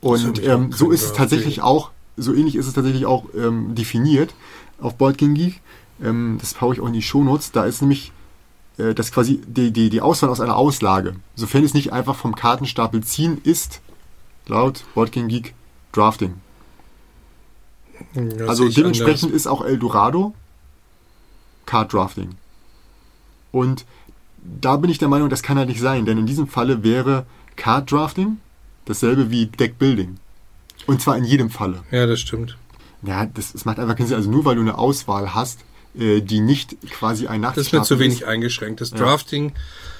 Und 0.00 0.44
ähm, 0.44 0.72
so 0.72 0.90
ist 0.90 1.04
es 1.04 1.12
tatsächlich 1.12 1.60
auch, 1.60 1.90
so 2.16 2.32
ähnlich 2.32 2.56
ist 2.56 2.66
es 2.66 2.74
tatsächlich 2.74 3.06
auch 3.06 3.24
ähm, 3.36 3.74
definiert 3.74 4.34
auf 4.80 4.96
Board 4.96 5.18
Game 5.18 5.34
Geek. 5.34 5.60
Ähm, 6.02 6.38
das 6.40 6.60
haue 6.60 6.74
ich 6.74 6.80
auch 6.80 6.86
in 6.86 6.92
die 6.92 7.02
Shownotes. 7.02 7.52
Da 7.52 7.64
ist 7.64 7.80
nämlich 7.80 8.12
äh, 8.78 8.94
das 8.94 9.12
quasi 9.12 9.40
die, 9.46 9.72
die, 9.72 9.90
die 9.90 10.00
Auswahl 10.00 10.30
aus 10.30 10.40
einer 10.40 10.56
Auslage. 10.56 11.16
Sofern 11.34 11.64
es 11.64 11.74
nicht 11.74 11.92
einfach 11.92 12.16
vom 12.16 12.34
Kartenstapel 12.34 13.02
ziehen 13.02 13.40
ist, 13.42 13.80
laut 14.46 14.84
Board 14.94 15.12
Game 15.12 15.28
Geek 15.28 15.54
Drafting. 15.92 16.34
Das 18.14 18.48
Also 18.48 18.68
dementsprechend 18.68 19.24
anders. 19.24 19.36
ist 19.36 19.46
auch 19.48 19.64
Eldorado 19.64 20.34
Card 21.66 21.92
Drafting. 21.92 22.36
Und 23.52 23.84
da 24.42 24.76
bin 24.76 24.90
ich 24.90 24.98
der 24.98 25.08
Meinung, 25.08 25.28
das 25.28 25.42
kann 25.42 25.58
halt 25.58 25.68
nicht 25.68 25.80
sein, 25.80 26.06
denn 26.06 26.16
in 26.16 26.26
diesem 26.26 26.46
Falle 26.46 26.82
wäre 26.82 27.26
Card 27.56 27.90
Drafting 27.90 28.38
dasselbe 28.88 29.30
wie 29.30 29.46
Deck 29.46 29.78
Building. 29.78 30.16
Und 30.86 31.02
zwar 31.02 31.16
in 31.16 31.24
jedem 31.24 31.50
Falle. 31.50 31.82
Ja, 31.90 32.06
das 32.06 32.20
stimmt. 32.20 32.56
Ja, 33.02 33.26
das, 33.26 33.52
das 33.52 33.64
macht 33.64 33.78
einfach 33.78 33.96
keinen 33.96 34.06
Sinn. 34.08 34.16
Also 34.16 34.30
nur 34.30 34.44
weil 34.44 34.56
du 34.56 34.62
eine 34.62 34.78
Auswahl 34.78 35.34
hast, 35.34 35.60
äh, 35.98 36.20
die 36.20 36.40
nicht 36.40 36.76
quasi 36.90 37.26
ein 37.26 37.42
Das 37.42 37.56
ist 37.58 37.72
mir 37.72 37.82
zu 37.82 37.98
wenig 37.98 38.26
eingeschränkt. 38.26 38.80
Das 38.80 38.90
Ja. 38.90 38.96
Drafting 38.98 39.52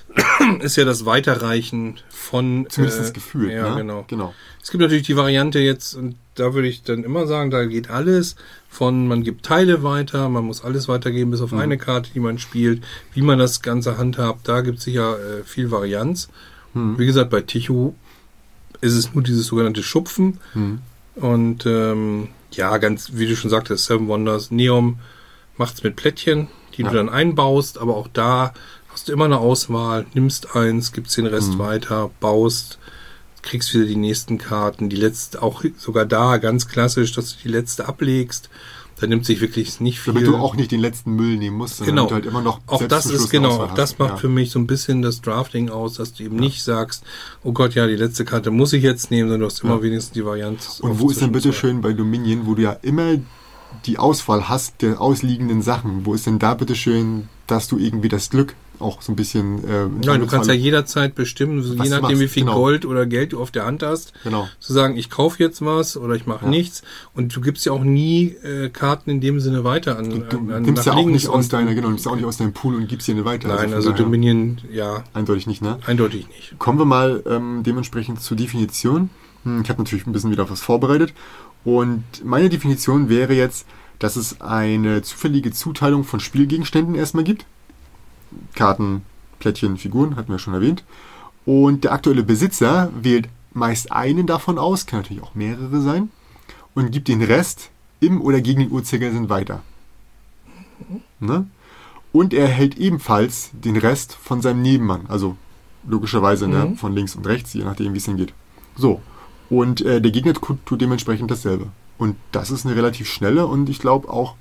ist 0.60 0.76
ja 0.76 0.84
das 0.84 1.04
Weiterreichen 1.04 1.98
von. 2.08 2.66
Zumindest 2.70 2.98
äh, 2.98 3.02
das 3.02 3.12
Gefühl. 3.12 3.50
Ja, 3.52 3.70
ne? 3.70 3.76
genau. 3.76 4.04
genau. 4.08 4.34
Es 4.62 4.70
gibt 4.70 4.80
natürlich 4.82 5.06
die 5.06 5.16
Variante 5.16 5.58
jetzt, 5.60 5.94
und 5.94 6.16
da 6.34 6.54
würde 6.54 6.68
ich 6.68 6.82
dann 6.82 7.04
immer 7.04 7.26
sagen, 7.26 7.50
da 7.50 7.64
geht 7.64 7.90
alles 7.90 8.36
von, 8.68 9.06
man 9.08 9.22
gibt 9.22 9.44
Teile 9.46 9.82
weiter, 9.82 10.28
man 10.28 10.44
muss 10.44 10.62
alles 10.64 10.88
weitergeben, 10.88 11.30
bis 11.30 11.40
auf 11.40 11.52
Mhm. 11.52 11.58
eine 11.58 11.78
Karte, 11.78 12.10
die 12.14 12.20
man 12.20 12.38
spielt, 12.38 12.82
wie 13.14 13.22
man 13.22 13.38
das 13.38 13.62
Ganze 13.62 13.96
handhabt, 13.98 14.48
da 14.48 14.60
gibt 14.62 14.78
es 14.78 14.84
sicher 14.84 15.16
äh, 15.18 15.44
viel 15.44 15.70
Varianz. 15.70 16.28
Hm. 16.74 16.98
Wie 16.98 17.06
gesagt, 17.06 17.30
bei 17.30 17.40
Ticho 17.40 17.94
ist 18.80 18.94
es 18.94 19.14
nur 19.14 19.22
dieses 19.22 19.46
sogenannte 19.46 19.82
Schupfen 19.82 20.38
Hm. 20.52 20.80
und 21.16 21.66
ähm, 21.66 22.28
ja, 22.52 22.76
ganz, 22.78 23.10
wie 23.14 23.26
du 23.26 23.36
schon 23.36 23.50
sagtest, 23.50 23.84
Seven 23.86 24.08
Wonders, 24.08 24.50
Neom 24.50 24.98
macht's 25.56 25.82
mit 25.82 25.96
Plättchen, 25.96 26.48
die 26.76 26.82
Ja. 26.82 26.88
du 26.90 26.96
dann 26.96 27.08
einbaust, 27.08 27.78
aber 27.78 27.96
auch 27.96 28.08
da 28.12 28.54
hast 28.92 29.08
du 29.08 29.12
immer 29.12 29.26
eine 29.26 29.38
Auswahl, 29.38 30.06
nimmst 30.14 30.54
eins, 30.56 30.92
gibst 30.92 31.16
den 31.16 31.26
Rest 31.26 31.54
Mhm. 31.54 31.58
weiter, 31.58 32.10
baust, 32.20 32.78
kriegst 33.42 33.72
wieder 33.74 33.84
die 33.86 33.96
nächsten 33.96 34.38
Karten, 34.38 34.88
die 34.88 34.96
letzte, 34.96 35.42
auch 35.42 35.62
sogar 35.76 36.06
da 36.06 36.38
ganz 36.38 36.68
klassisch, 36.68 37.12
dass 37.12 37.36
du 37.36 37.42
die 37.42 37.48
letzte 37.48 37.86
ablegst. 37.88 38.48
Da 39.00 39.06
nimmt 39.06 39.24
sich 39.26 39.40
wirklich 39.40 39.80
nicht 39.80 40.00
viel. 40.00 40.12
Damit 40.12 40.26
du 40.28 40.36
auch 40.36 40.56
nicht 40.56 40.72
den 40.72 40.80
letzten 40.80 41.12
Müll 41.14 41.36
nehmen 41.36 41.56
musst, 41.56 41.78
Genau. 41.84 42.06
damit 42.06 42.10
du 42.10 42.14
halt 42.16 42.26
immer 42.26 42.42
noch 42.42 42.60
Auch 42.66 42.82
das 42.86 43.06
ist 43.06 43.30
genau, 43.30 43.50
auch 43.64 43.74
das 43.74 43.98
macht 43.98 44.10
Ja. 44.10 44.16
für 44.16 44.28
mich 44.28 44.50
so 44.50 44.58
ein 44.58 44.66
bisschen 44.66 45.02
das 45.02 45.20
Drafting 45.20 45.68
aus, 45.70 45.94
dass 45.94 46.14
du 46.14 46.24
eben 46.24 46.36
nicht 46.36 46.62
sagst, 46.64 47.04
oh 47.44 47.52
Gott, 47.52 47.74
ja, 47.74 47.86
die 47.86 47.94
letzte 47.96 48.24
Karte 48.24 48.50
muss 48.50 48.72
ich 48.72 48.82
jetzt 48.82 49.10
nehmen, 49.10 49.28
sondern 49.28 49.40
du 49.40 49.46
hast 49.46 49.62
immer 49.62 49.76
Ja. 49.76 49.82
wenigstens 49.82 50.12
die 50.14 50.24
Varianz. 50.24 50.80
Und 50.80 50.98
wo 50.98 51.10
ist 51.10 51.20
denn 51.20 51.32
bitte 51.32 51.52
schön 51.52 51.80
bei 51.80 51.92
Dominion, 51.92 52.46
wo 52.46 52.54
du 52.54 52.62
ja 52.62 52.72
immer 52.82 53.14
die 53.86 53.98
Auswahl 53.98 54.48
hast 54.48 54.82
der 54.82 55.00
ausliegenden 55.00 55.62
Sachen, 55.62 56.04
wo 56.06 56.14
ist 56.14 56.26
denn 56.26 56.38
da 56.38 56.54
bitte 56.54 56.74
schön, 56.74 57.28
dass 57.46 57.68
du 57.68 57.78
irgendwie 57.78 58.08
das 58.08 58.30
Glück 58.30 58.54
auch 58.80 59.02
so 59.02 59.12
ein 59.12 59.16
bisschen... 59.16 59.58
Äh, 59.68 59.88
Ja, 60.06 60.16
du 60.18 60.26
kannst 60.26 60.48
ja 60.48 60.54
jederzeit 60.54 61.14
bestimmen, 61.14 61.62
so 61.62 61.74
je 61.74 61.88
nachdem, 61.88 62.20
wie 62.20 62.28
viel 62.28 62.44
genau. 62.44 62.54
Gold 62.56 62.84
oder 62.86 63.06
Geld 63.06 63.32
du 63.32 63.40
auf 63.40 63.50
der 63.50 63.66
Hand 63.66 63.82
hast, 63.82 64.12
Genau. 64.24 64.48
zu 64.60 64.72
sagen, 64.72 64.96
ich 64.96 65.10
kaufe 65.10 65.42
jetzt 65.42 65.64
was 65.64 65.96
oder 65.96 66.14
ich 66.14 66.26
mache 66.26 66.44
Ja. 66.44 66.50
nichts. 66.50 66.82
Und 67.14 67.34
du 67.34 67.40
gibst 67.40 67.66
ja 67.66 67.72
auch 67.72 67.84
nie 67.84 68.36
äh, 68.42 68.68
Karten 68.70 69.10
in 69.10 69.20
dem 69.20 69.40
Sinne 69.40 69.64
weiter 69.64 69.98
an. 69.98 70.10
Du, 70.10 70.18
du 70.20 70.36
an, 70.38 70.50
an 70.52 70.62
nimmst 70.62 70.86
ja 70.86 70.92
auch 70.94 71.06
nicht 71.06 71.28
aus 71.28 71.48
deiner, 71.48 71.74
genau, 71.74 71.86
du 71.88 71.92
nimmst 71.92 72.06
auch 72.08 72.16
nicht 72.16 72.24
aus 72.24 72.36
deinem 72.36 72.52
Pool 72.52 72.74
und 72.76 72.88
gibst 72.88 73.08
dir 73.08 73.12
eine 73.12 73.24
weiter. 73.24 73.48
Nein, 73.48 73.72
also 73.74 73.90
daher 73.90 74.04
Dominion, 74.04 74.58
ja, 74.72 75.04
Eindeutig 75.14 75.46
nicht, 75.46 75.62
ne? 75.62 75.78
eindeutig 75.86 76.28
nicht. 76.28 76.58
Kommen 76.58 76.78
wir 76.78 76.84
mal 76.84 77.22
ähm, 77.26 77.62
dementsprechend 77.64 78.20
zur 78.20 78.36
Definition. 78.36 79.10
Hm, 79.44 79.62
Ich 79.62 79.68
habe 79.70 79.82
natürlich 79.82 80.06
ein 80.06 80.12
bisschen 80.12 80.30
wieder 80.30 80.48
was 80.50 80.60
vorbereitet. 80.60 81.12
Und 81.64 82.04
meine 82.24 82.48
Definition 82.48 83.08
wäre 83.08 83.34
jetzt, 83.34 83.66
dass 83.98 84.16
es 84.16 84.40
eine 84.40 85.02
zufällige 85.02 85.50
Zuteilung 85.50 86.04
von 86.04 86.20
Spielgegenständen 86.20 86.94
erstmal 86.94 87.24
gibt. 87.24 87.44
Karten, 88.54 89.02
Plättchen, 89.38 89.76
Figuren, 89.76 90.16
hatten 90.16 90.32
wir 90.32 90.38
schon 90.38 90.54
erwähnt. 90.54 90.84
Und 91.44 91.84
der 91.84 91.92
aktuelle 91.92 92.22
Besitzer 92.22 92.90
wählt 93.00 93.28
meist 93.52 93.90
einen 93.92 94.26
davon 94.26 94.58
aus, 94.58 94.86
kann 94.86 95.00
natürlich 95.00 95.22
auch 95.22 95.34
mehrere 95.34 95.80
sein, 95.80 96.10
und 96.74 96.92
gibt 96.92 97.08
den 97.08 97.22
Rest 97.22 97.70
im 98.00 98.20
oder 98.20 98.40
gegen 98.40 98.60
den 98.60 98.70
Uhrzeigersinn 98.70 99.28
weiter. 99.28 99.62
Ne? 101.20 101.46
Und 102.12 102.32
er 102.32 102.46
hält 102.48 102.78
ebenfalls 102.78 103.50
den 103.52 103.76
Rest 103.76 104.14
von 104.14 104.40
seinem 104.40 104.62
Nebenmann, 104.62 105.06
also 105.08 105.36
logischerweise 105.86 106.48
ne, 106.48 106.66
Mhm. 106.66 106.76
von 106.76 106.92
links 106.92 107.14
und 107.16 107.26
rechts, 107.26 107.54
je 107.54 107.64
nachdem, 107.64 107.94
wie 107.94 107.98
es 107.98 108.04
hingeht. 108.04 108.32
So. 108.76 109.00
Und 109.50 109.80
äh, 109.80 110.00
der 110.00 110.10
Gegner 110.12 110.34
tut 110.34 110.80
dementsprechend 110.80 111.30
dasselbe. 111.30 111.68
Und 111.96 112.16
das 112.32 112.50
ist 112.50 112.64
eine 112.66 112.76
relativ 112.76 113.08
schnelle 113.08 113.46
und 113.46 113.68
ich 113.68 113.78
glaube 113.78 114.08
auch 114.08 114.36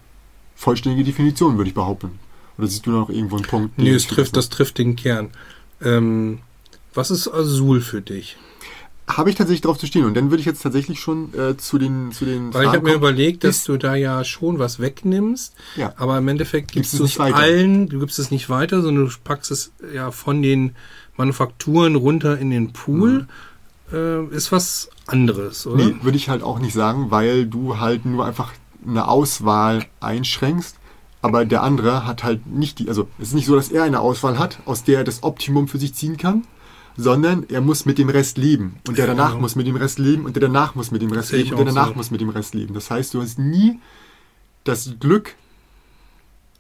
vollständige 0.56 1.03
Definition, 1.03 1.58
würde 1.58 1.70
ich 1.70 1.75
behaupten. 1.75 2.20
Oder 2.57 2.67
siehst 2.67 2.85
du 2.85 2.91
noch 2.91 3.09
irgendwo 3.09 3.35
einen 3.37 3.45
Punkt? 3.45 3.77
Nee, 3.77 3.91
es 3.91 4.07
trifft, 4.07 4.35
das 4.35 4.49
trifft 4.49 4.77
den 4.77 4.95
Kern. 4.95 5.29
Ähm, 5.81 6.39
was 6.93 7.11
ist 7.11 7.27
Azul 7.27 7.81
für 7.81 8.01
dich? 8.01 8.37
habe? 9.07 9.29
Ich 9.29 9.35
tatsächlich 9.35 9.61
drauf 9.61 9.77
zu 9.77 9.85
stehen. 9.85 10.05
Und 10.05 10.15
dann 10.15 10.31
würde 10.31 10.41
ich 10.41 10.45
jetzt 10.45 10.61
tatsächlich 10.63 10.99
schon 10.99 11.33
äh, 11.33 11.55
zu 11.57 11.77
den 11.77 12.11
zu 12.11 12.25
den 12.25 12.53
Weil 12.53 12.63
ich 12.65 12.69
habe 12.69 12.81
mir 12.81 12.93
überlegt, 12.93 13.43
dass 13.43 13.63
du 13.63 13.77
da 13.77 13.95
ja 13.95 14.23
schon 14.23 14.59
was 14.59 14.79
wegnimmst, 14.79 15.53
Ja. 15.75 15.93
aber 15.97 16.17
im 16.17 16.27
Endeffekt 16.27 16.71
Gibst 16.73 16.91
gibst 16.91 16.93
es 16.93 17.15
du 17.15 17.23
nicht 17.23 17.33
es 17.35 17.35
allen, 17.39 17.89
du 17.89 17.99
gibst 17.99 18.19
es 18.19 18.31
nicht 18.31 18.49
weiter, 18.49 18.81
sondern 18.81 19.05
du 19.05 19.11
packst 19.23 19.51
es 19.51 19.71
ja 19.93 20.11
von 20.11 20.41
den 20.41 20.75
Manufakturen 21.15 21.95
runter 21.95 22.37
in 22.37 22.49
den 22.49 22.73
Pool. 22.73 23.27
Äh, 23.93 24.25
ist 24.27 24.51
was 24.51 24.89
anderes, 25.05 25.65
oder? 25.65 25.85
Nee, 25.85 25.95
würde 26.01 26.17
ich 26.17 26.27
halt 26.27 26.43
auch 26.43 26.59
nicht 26.59 26.73
sagen, 26.73 27.09
weil 27.09 27.45
du 27.45 27.79
halt 27.79 28.05
nur 28.05 28.25
einfach 28.25 28.51
eine 28.85 29.07
Auswahl 29.07 29.85
einschränkst, 30.01 30.75
aber 31.21 31.45
der 31.45 31.63
andere 31.63 32.05
hat 32.05 32.24
halt 32.24 32.45
nicht 32.47 32.79
die, 32.79 32.89
also 32.89 33.07
es 33.19 33.29
ist 33.29 33.33
nicht 33.33 33.47
so, 33.47 33.55
dass 33.55 33.69
er 33.69 33.83
eine 33.83 34.00
Auswahl 34.00 34.38
hat, 34.39 34.59
aus 34.65 34.83
der 34.83 35.00
er 35.00 35.03
das 35.03 35.24
Optimum 35.24 35.67
für 35.67 35.77
sich 35.79 35.93
ziehen 35.93 36.17
kann, 36.17 36.43
sondern 36.95 37.45
er 37.50 37.62
muss 37.62 37.86
mit 37.86 37.97
dem 37.97 38.09
Rest 38.09 38.38
leben 38.38 38.77
und 38.88 38.97
der 38.97 39.05
Ja. 39.07 39.13
danach 39.13 39.38
muss 39.39 39.55
mit 39.55 39.67
dem 39.67 39.75
Rest 39.75 40.00
leben 40.00 40.25
und 40.25 40.36
der 40.36 40.41
danach 40.41 40.75
muss 40.75 40.91
mit 40.91 41.01
dem 41.01 41.12
Rest 41.12 41.31
leben 41.31 41.51
und 41.51 41.57
der 41.57 41.65
danach 41.65 41.89
so. 41.89 41.93
muss 41.95 42.12
mit 42.12 42.21
dem 42.21 42.29
Rest 42.29 42.53
leben. 42.55 42.74
Das 42.74 42.89
heißt, 42.89 43.13
du 43.13 43.21
hast 43.21 43.38
nie 43.39 43.79
das 44.63 44.95
Glück, 45.00 45.36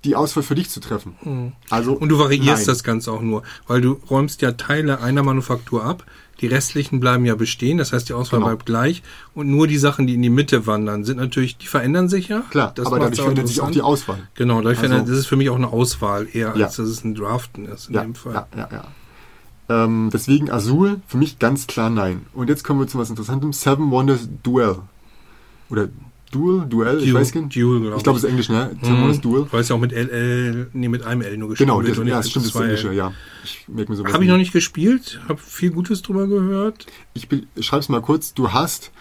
die 0.05 0.15
Auswahl 0.15 0.43
für 0.43 0.55
dich 0.55 0.69
zu 0.69 0.79
treffen. 0.79 1.15
Hm. 1.23 1.51
Also 1.69 1.93
Und 1.93 2.09
du 2.09 2.19
variierst 2.19 2.59
nein. 2.59 2.65
das 2.67 2.83
Ganze 2.83 3.11
auch 3.11 3.21
nur, 3.21 3.43
weil 3.67 3.81
du 3.81 3.93
räumst 4.09 4.41
ja 4.41 4.51
Teile 4.53 5.01
einer 5.01 5.23
Manufaktur 5.23 5.83
ab, 5.83 6.03
die 6.39 6.45
restlichen 6.47 6.99
bleiben 6.99 7.25
ja 7.25 7.33
bestehen, 7.35 7.79
das 7.79 7.93
heißt 7.93 8.07
die 8.09 8.13
Auswahl 8.13 8.39
Genau. 8.39 8.49
bleibt 8.51 8.65
gleich 8.67 9.01
und 9.33 9.49
nur 9.49 9.65
die 9.65 9.77
Sachen, 9.79 10.05
die 10.05 10.13
in 10.13 10.21
die 10.21 10.29
Mitte 10.29 10.67
wandern, 10.67 11.03
sind 11.03 11.17
natürlich, 11.17 11.57
die 11.57 11.65
verändern 11.65 12.09
sich 12.09 12.27
ja. 12.27 12.41
Klar, 12.51 12.71
das 12.75 12.85
aber 12.85 12.99
dadurch 12.99 13.19
verändert 13.21 13.47
sich 13.47 13.59
auch 13.59 13.71
die. 13.71 13.81
Auswahl. 13.81 14.19
Genau, 14.35 14.57
dadurch 14.57 14.77
Also- 14.77 14.89
verändert, 14.89 15.09
das 15.11 15.17
ist 15.17 15.25
für 15.25 15.35
mich 15.35 15.49
auch 15.49 15.55
eine 15.55 15.67
Auswahl 15.73 16.27
eher, 16.31 16.53
Ja. 16.55 16.65
als 16.67 16.75
dass 16.75 16.87
es 16.87 17.03
ein 17.03 17.15
Draften 17.15 17.65
ist 17.65 17.89
in 17.89 17.95
Ja, 17.95 18.01
dem 18.03 18.13
Fall. 18.13 18.33
ja, 18.33 18.47
ja, 18.55 18.69
ja. 18.71 18.83
Ähm, 19.83 20.11
deswegen 20.13 20.49
Azul, 20.51 21.01
für 21.07 21.17
mich 21.17 21.39
ganz 21.39 21.67
klar 21.67 21.89
nein. 21.89 22.25
Und 22.33 22.47
jetzt 22.49 22.63
kommen 22.63 22.79
wir 22.79 22.87
zu 22.87 22.99
was 22.99 23.09
Interessantem. 23.09 23.51
Seven 23.51 23.89
Wonders 23.91 24.29
Duel. 24.43 24.77
Oder 25.69 25.89
Duel, 26.31 26.65
Duell, 26.67 27.01
ich 27.01 27.13
weiß 27.13 27.33
nicht. 27.35 27.55
Duel, 27.55 27.81
glaub 27.81 27.97
Ich 27.97 28.03
glaube, 28.03 28.17
es 28.17 28.23
ist 28.23 28.29
Englisch, 28.29 28.49
ne? 28.49 28.75
Wonders 28.81 29.21
Duel. 29.21 29.47
Weil 29.51 29.61
es 29.61 29.69
ja 29.69 29.75
auch 29.75 29.79
mit 29.79 29.91
LL, 29.91 30.69
nee, 30.73 30.89
mit 30.89 31.03
einem 31.03 31.21
L 31.21 31.37
nur 31.37 31.49
geschrieben 31.49 31.69
Genau, 31.69 31.79
wird 31.81 31.91
das, 31.91 31.97
und 31.99 32.07
ja, 32.07 32.17
das 32.17 32.29
stimmt, 32.29 32.45
das 32.45 32.55
ist 32.55 32.61
Englische, 32.61 32.93
ja. 32.93 33.13
Ich 33.43 33.65
merke 33.67 33.91
mir 33.91 33.97
sowas 33.97 34.13
Habe 34.13 34.23
ich 34.23 34.29
noch 34.29 34.37
nicht 34.37 34.51
gespielt, 34.53 35.21
habe 35.27 35.39
viel 35.39 35.71
Gutes 35.71 36.01
drüber 36.01 36.27
gehört. 36.27 36.85
Ich 37.13 37.29
be- 37.29 37.43
schreib's 37.59 37.89
mal 37.89 38.01
kurz. 38.01 38.33
Du 38.33 38.51
hast 38.51 38.91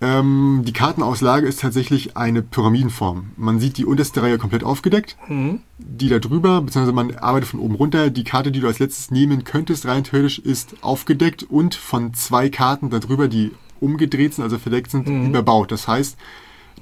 ähm, 0.00 0.62
die 0.64 0.72
Kartenauslage 0.72 1.46
ist 1.46 1.60
tatsächlich 1.60 2.16
eine 2.16 2.42
Pyramidenform. 2.42 3.30
Man 3.36 3.58
sieht 3.58 3.78
die 3.78 3.84
unterste 3.84 4.22
Reihe 4.22 4.38
komplett 4.38 4.62
aufgedeckt. 4.62 5.16
Mhm. 5.28 5.60
Die 5.78 6.08
da 6.08 6.20
drüber, 6.20 6.60
beziehungsweise 6.62 6.92
man 6.94 7.16
arbeitet 7.16 7.48
von 7.48 7.58
oben 7.60 7.74
runter. 7.74 8.10
Die 8.10 8.22
Karte, 8.24 8.52
die 8.52 8.60
du 8.60 8.68
als 8.68 8.78
letztes 8.78 9.10
nehmen 9.10 9.42
könntest, 9.42 9.86
rein 9.86 10.04
theoretisch, 10.04 10.38
ist 10.38 10.76
aufgedeckt 10.82 11.42
und 11.42 11.74
von 11.74 12.14
zwei 12.14 12.48
Karten 12.48 12.90
da 12.90 13.00
drüber, 13.00 13.26
die 13.26 13.50
umgedreht 13.80 14.34
sind, 14.34 14.44
also 14.44 14.58
verdeckt 14.58 14.90
sind, 14.90 15.08
überbaut. 15.08 15.72
Das 15.72 15.88
heißt, 15.88 16.16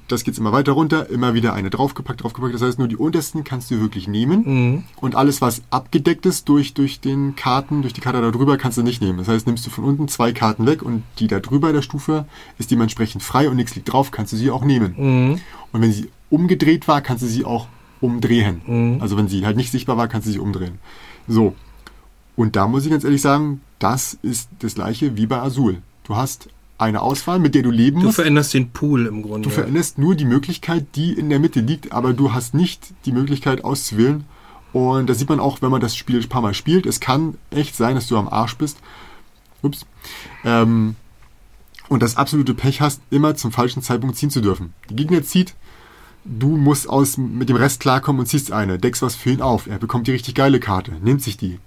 das 0.07 0.23
geht 0.23 0.37
immer 0.37 0.51
weiter 0.51 0.71
runter, 0.71 1.09
immer 1.09 1.33
wieder 1.33 1.53
eine 1.53 1.69
draufgepackt, 1.69 2.23
draufgepackt. 2.23 2.53
Das 2.53 2.61
heißt, 2.61 2.79
nur 2.79 2.87
die 2.87 2.95
untersten 2.95 3.43
kannst 3.43 3.69
du 3.71 3.79
wirklich 3.79 4.07
nehmen. 4.07 4.43
Mhm. 4.45 4.83
Und 4.97 5.15
alles, 5.15 5.41
was 5.41 5.61
abgedeckt 5.69 6.25
ist 6.25 6.47
durch, 6.49 6.73
durch 6.73 6.99
den 6.99 7.35
Karten, 7.35 7.81
durch 7.81 7.93
die 7.93 8.01
Karte 8.01 8.21
da 8.21 8.31
drüber, 8.31 8.57
kannst 8.57 8.77
du 8.77 8.83
nicht 8.83 9.01
nehmen. 9.01 9.17
Das 9.17 9.27
heißt, 9.27 9.47
nimmst 9.47 9.65
du 9.65 9.69
von 9.69 9.83
unten 9.83 10.07
zwei 10.07 10.31
Karten 10.31 10.65
weg 10.65 10.81
und 10.81 11.03
die 11.19 11.27
da 11.27 11.39
drüber 11.39 11.73
der 11.73 11.81
Stufe 11.81 12.25
ist 12.57 12.71
dementsprechend 12.71 13.23
frei 13.23 13.49
und 13.49 13.55
nichts 13.55 13.75
liegt 13.75 13.91
drauf, 13.91 14.11
kannst 14.11 14.33
du 14.33 14.37
sie 14.37 14.51
auch 14.51 14.63
nehmen. 14.63 14.95
Mhm. 14.97 15.41
Und 15.71 15.81
wenn 15.81 15.91
sie 15.91 16.09
umgedreht 16.29 16.87
war, 16.87 17.01
kannst 17.01 17.23
du 17.23 17.27
sie 17.27 17.45
auch 17.45 17.67
umdrehen. 17.99 18.61
Mhm. 18.65 19.01
Also 19.01 19.17
wenn 19.17 19.27
sie 19.27 19.45
halt 19.45 19.57
nicht 19.57 19.71
sichtbar 19.71 19.97
war, 19.97 20.07
kannst 20.07 20.27
du 20.27 20.31
sie 20.31 20.39
umdrehen. 20.39 20.79
So. 21.27 21.55
Und 22.35 22.55
da 22.55 22.67
muss 22.67 22.85
ich 22.85 22.91
ganz 22.91 23.03
ehrlich 23.03 23.21
sagen, 23.21 23.61
das 23.79 24.17
ist 24.21 24.49
das 24.59 24.75
gleiche 24.75 25.17
wie 25.17 25.25
bei 25.25 25.39
Azul. 25.41 25.81
Du 26.03 26.15
hast 26.15 26.49
eine 26.77 27.01
Auswahl, 27.01 27.39
mit 27.39 27.55
der 27.55 27.63
du 27.63 27.71
leben 27.71 27.99
Du 27.99 28.07
musst. 28.07 28.15
veränderst 28.17 28.53
den 28.53 28.69
Pool 28.71 29.05
im 29.07 29.23
Grunde. 29.23 29.49
Du 29.49 29.53
veränderst 29.53 29.97
nur 29.97 30.15
die 30.15 30.25
Möglichkeit, 30.25 30.85
die 30.95 31.13
in 31.13 31.29
der 31.29 31.39
Mitte 31.39 31.59
liegt, 31.59 31.91
aber 31.91 32.13
du 32.13 32.33
hast 32.33 32.53
nicht 32.53 32.93
die 33.05 33.11
Möglichkeit 33.11 33.63
auszuwählen. 33.63 34.25
Und 34.73 35.07
das 35.09 35.17
sieht 35.17 35.29
man 35.29 35.39
auch, 35.39 35.61
wenn 35.61 35.71
man 35.71 35.81
das 35.81 35.95
Spiel 35.95 36.21
ein 36.21 36.29
paar 36.29 36.41
Mal 36.41 36.53
spielt. 36.53 36.85
Es 36.85 36.99
kann 36.99 37.35
echt 37.49 37.75
sein, 37.75 37.95
dass 37.95 38.07
du 38.07 38.17
am 38.17 38.27
Arsch 38.27 38.57
bist. 38.57 38.77
Ups. 39.63 39.85
Ähm, 40.43 40.95
und 41.89 42.03
das 42.03 42.17
absolute 42.17 42.53
Pech 42.53 42.81
hast, 42.81 43.01
immer 43.09 43.35
zum 43.35 43.51
falschen 43.51 43.81
Zeitpunkt 43.81 44.17
ziehen 44.17 44.29
zu 44.29 44.41
dürfen. 44.41 44.73
Die 44.89 44.95
Gegner 44.95 45.23
zieht, 45.23 45.55
du 46.25 46.57
musst 46.57 46.87
aus, 46.89 47.17
mit 47.17 47.49
dem 47.49 47.55
Rest 47.55 47.79
klarkommen 47.79 48.19
und 48.19 48.25
ziehst 48.27 48.51
eine, 48.51 48.77
deckst 48.77 49.01
was 49.01 49.15
für 49.15 49.31
ihn 49.31 49.41
auf. 49.41 49.67
Er 49.67 49.79
bekommt 49.79 50.05
die 50.07 50.11
richtig 50.11 50.35
geile 50.35 50.59
Karte, 50.59 50.91
nimmt 51.01 51.23
sich 51.23 51.37
die. 51.37 51.59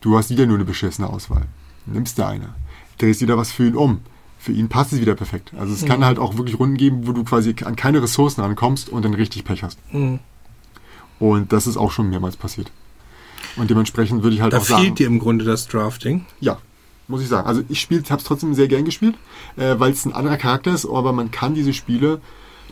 Du 0.00 0.18
hast 0.18 0.28
wieder 0.30 0.44
nur 0.46 0.56
eine 0.56 0.64
beschissene 0.64 1.08
Auswahl. 1.08 1.46
Nimmst 1.86 2.18
du 2.18 2.26
eine, 2.26 2.54
drehst 2.98 3.20
wieder 3.22 3.38
was 3.38 3.52
für 3.52 3.66
ihn 3.66 3.76
um. 3.76 4.00
Für 4.40 4.52
ihn 4.52 4.70
passt 4.70 4.94
es 4.94 5.00
wieder 5.00 5.14
perfekt. 5.14 5.52
Also 5.58 5.74
es 5.74 5.84
kann 5.84 6.02
halt 6.02 6.18
auch 6.18 6.38
wirklich 6.38 6.58
Runden 6.58 6.78
geben, 6.78 7.06
wo 7.06 7.12
du 7.12 7.24
quasi 7.24 7.54
an 7.62 7.76
keine 7.76 8.02
Ressourcen 8.02 8.40
rankommst 8.40 8.88
und 8.88 9.04
dann 9.04 9.12
richtig 9.12 9.44
Pech 9.44 9.62
hast. 9.62 9.78
Mhm. 9.92 10.18
Und 11.18 11.52
das 11.52 11.66
ist 11.66 11.76
auch 11.76 11.92
schon 11.92 12.08
mehrmals 12.08 12.38
passiert. 12.38 12.72
Und 13.56 13.68
dementsprechend 13.68 14.22
würde 14.22 14.34
ich 14.34 14.40
halt 14.40 14.54
Da 14.54 14.58
auch 14.58 14.64
sagen, 14.64 14.82
fehlt 14.82 14.98
dir 14.98 15.06
im 15.08 15.18
Grunde 15.18 15.44
das 15.44 15.68
Drafting. 15.68 16.24
ja, 16.40 16.58
muss 17.06 17.20
ich 17.20 17.28
sagen. 17.28 17.46
Also 17.46 17.62
ich 17.68 17.80
spiele, 17.80 18.02
habe 18.08 18.20
es 18.20 18.24
trotzdem 18.24 18.54
sehr 18.54 18.68
gern 18.68 18.84
gespielt, 18.86 19.16
äh, 19.56 19.74
weil 19.78 19.92
es 19.92 20.06
ein 20.06 20.14
anderer 20.14 20.38
Charakter 20.38 20.72
ist, 20.72 20.86
aber 20.86 21.12
man 21.12 21.30
kann 21.30 21.54
diese 21.54 21.74
Spiele 21.74 22.20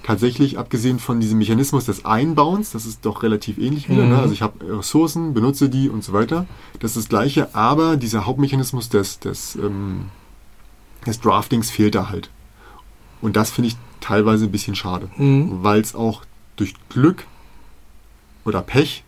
tatsächlich, 0.05 0.59
abgesehen 0.59 0.99
von 0.99 1.21
diesem 1.21 1.39
Mechanismus 1.39 1.85
des 1.85 2.05
Einbauens, 2.05 2.71
das 2.71 2.87
ist 2.87 3.05
doch 3.05 3.23
relativ 3.23 3.59
ähnlich 3.59 3.91
wieder. 3.91 4.05
Mhm. 4.05 4.11
Ne? 4.11 4.19
Also 4.19 4.33
ich 4.33 4.41
habe 4.41 4.79
Ressourcen, 4.79 5.35
benutze 5.35 5.69
die 5.69 5.91
und 5.91 6.03
so 6.03 6.15
weiter. 6.15 6.47
Das 6.81 6.93
ist 6.93 6.97
das 6.97 7.09
gleiche, 7.09 7.55
aber 7.55 7.97
dieser 7.97 8.25
Hauptmechanismus 8.25 8.89
des, 8.89 9.19
des, 9.19 9.57
ähm, 9.57 10.07
des 11.07 11.21
Draftings 11.21 11.71
fehlt 11.71 11.95
da 11.95 12.09
halt. 12.11 12.31
Und 13.21 13.37
das 13.37 13.51
finde 13.51 13.69
ich 13.69 13.77
teilweise 14.01 14.45
ein 14.45 14.53
bisschen 14.53 14.75
schade, 14.77 15.09
Mhm. 15.17 15.63
weil 15.63 15.81
es 15.81 15.95
auch 15.95 16.25
durch 16.57 16.75
Glück 16.89 17.27
oder 18.45 18.63
Pech, 18.63 19.05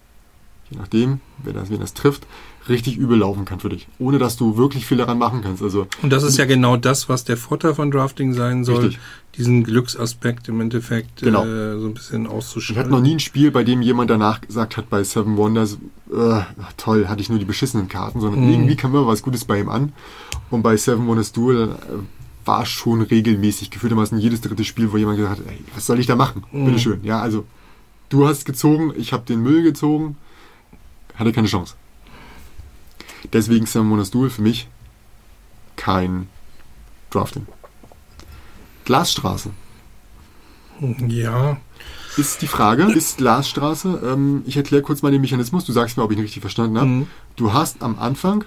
je 0.70 0.78
nachdem, 0.78 1.20
wer 1.38 1.52
das, 1.52 1.70
wen 1.70 1.80
das 1.80 1.94
trifft, 1.94 2.26
richtig 2.70 2.96
übel 2.96 3.18
laufen 3.18 3.44
kann 3.44 3.60
für 3.60 3.68
dich, 3.68 3.86
ohne 3.98 4.18
dass 4.18 4.36
du 4.36 4.56
wirklich 4.56 4.86
viel 4.86 4.96
daran 4.96 5.18
machen 5.18 5.42
kannst. 5.42 5.62
Also 5.62 5.86
Und 6.02 6.10
das 6.10 6.22
ist 6.22 6.38
ja 6.38 6.46
genau 6.46 6.76
das, 6.76 7.08
was 7.08 7.24
der 7.24 7.36
Vorteil 7.36 7.74
von 7.74 7.90
Drafting 7.90 8.32
sein 8.32 8.64
soll, 8.64 8.84
Richtig. 8.86 8.98
diesen 9.36 9.62
Glücksaspekt 9.64 10.48
im 10.48 10.60
Endeffekt 10.60 11.20
Genau. 11.20 11.44
äh, 11.44 11.78
so 11.78 11.86
ein 11.86 11.94
bisschen 11.94 12.24
ich 12.24 12.30
auszuschalten. 12.30 12.80
hatte 12.82 12.90
noch 12.90 13.02
nie 13.02 13.14
ein 13.16 13.20
Spiel, 13.20 13.50
bei 13.50 13.64
dem 13.64 13.82
jemand 13.82 14.08
danach 14.10 14.40
gesagt 14.40 14.76
hat, 14.76 14.88
bei 14.88 15.04
Seven 15.04 15.36
Wonders, 15.36 15.78
äh, 16.12 16.40
toll, 16.78 17.08
hatte 17.08 17.20
ich 17.20 17.28
nur 17.28 17.38
die 17.38 17.44
beschissenen 17.44 17.88
Karten, 17.88 18.20
sondern 18.20 18.44
Mhm. 18.44 18.50
irgendwie 18.52 18.76
kam 18.76 18.92
immer 18.94 19.06
was 19.06 19.22
Gutes 19.22 19.44
bei 19.44 19.60
ihm 19.60 19.68
an. 19.68 19.92
Und 20.50 20.62
bei 20.62 20.76
Seven 20.76 21.06
Wonders 21.06 21.32
Duel 21.32 21.68
äh, 21.72 22.46
war 22.46 22.64
schon 22.66 23.02
regelmäßig, 23.02 23.70
gefühltermaßen 23.70 24.18
jedes 24.18 24.40
dritte 24.40 24.64
Spiel, 24.64 24.90
wo 24.92 24.96
jemand 24.96 25.18
gesagt 25.18 25.40
hat, 25.40 25.46
ey, 25.46 25.58
was 25.74 25.86
soll 25.86 25.98
ich 26.00 26.06
da 26.06 26.16
machen? 26.16 26.44
Mhm. 26.52 26.64
Bitteschön. 26.64 27.00
Ja, 27.04 27.20
also 27.20 27.44
du 28.08 28.26
hast 28.26 28.44
gezogen, 28.46 28.92
ich 28.96 29.12
habe 29.12 29.24
den 29.26 29.42
Müll 29.42 29.62
gezogen, 29.62 30.16
hatte 31.14 31.32
keine 31.32 31.46
Chance. 31.48 31.74
Deswegen 33.32 33.66
Seven 33.66 33.90
Wonders 33.90 34.10
Duel 34.10 34.30
für 34.30 34.42
mich 34.42 34.68
kein 35.76 36.28
Drafting. 37.10 37.46
Glasstraße. 38.84 39.50
Ja, 41.08 41.58
Ist 42.16 42.42
die 42.42 42.46
Frage, 42.46 42.84
ist 42.84 43.18
Glasstraße, 43.18 44.00
ähm, 44.04 44.42
ich 44.46 44.56
erkläre 44.56 44.82
kurz 44.82 45.02
mal 45.02 45.12
den 45.12 45.20
Mechanismus, 45.20 45.64
du 45.64 45.72
sagst 45.72 45.96
mir, 45.96 46.02
ob 46.02 46.10
ich 46.10 46.16
ihn 46.16 46.22
richtig 46.22 46.40
verstanden 46.40 46.78
habe. 46.78 46.86
Mhm. 46.86 47.06
Du 47.36 47.52
hast 47.52 47.82
am 47.82 47.98
Anfang, 47.98 48.44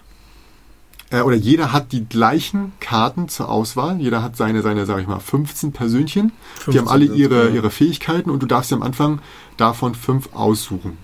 äh, 1.12 1.22
oder 1.22 1.36
jeder 1.36 1.72
hat 1.72 1.92
die 1.92 2.06
gleichen 2.06 2.74
Karten 2.80 3.30
zur 3.30 3.50
Auswahl, 3.50 4.02
jeder 4.02 4.24
hat 4.24 4.36
seine, 4.36 4.64
seine, 4.64 4.86
sag 4.86 5.00
ich 5.00 5.08
mal, 5.08 5.20
15 5.20 5.72
Persönchen, 5.72 6.32
die 6.58 6.64
15 6.64 6.82
haben 6.82 6.88
alle 6.90 7.06
ihre, 7.06 7.50
ja. 7.50 7.56
ihre 7.56 7.70
Fähigkeiten 7.70 8.32
und 8.32 8.42
du 8.42 8.48
darfst 8.48 8.72
dir 8.72 8.76
am 8.76 8.84
Anfang 8.84 9.20
davon 9.58 9.94
fünf 9.94 10.34
aussuchen. 10.34 10.98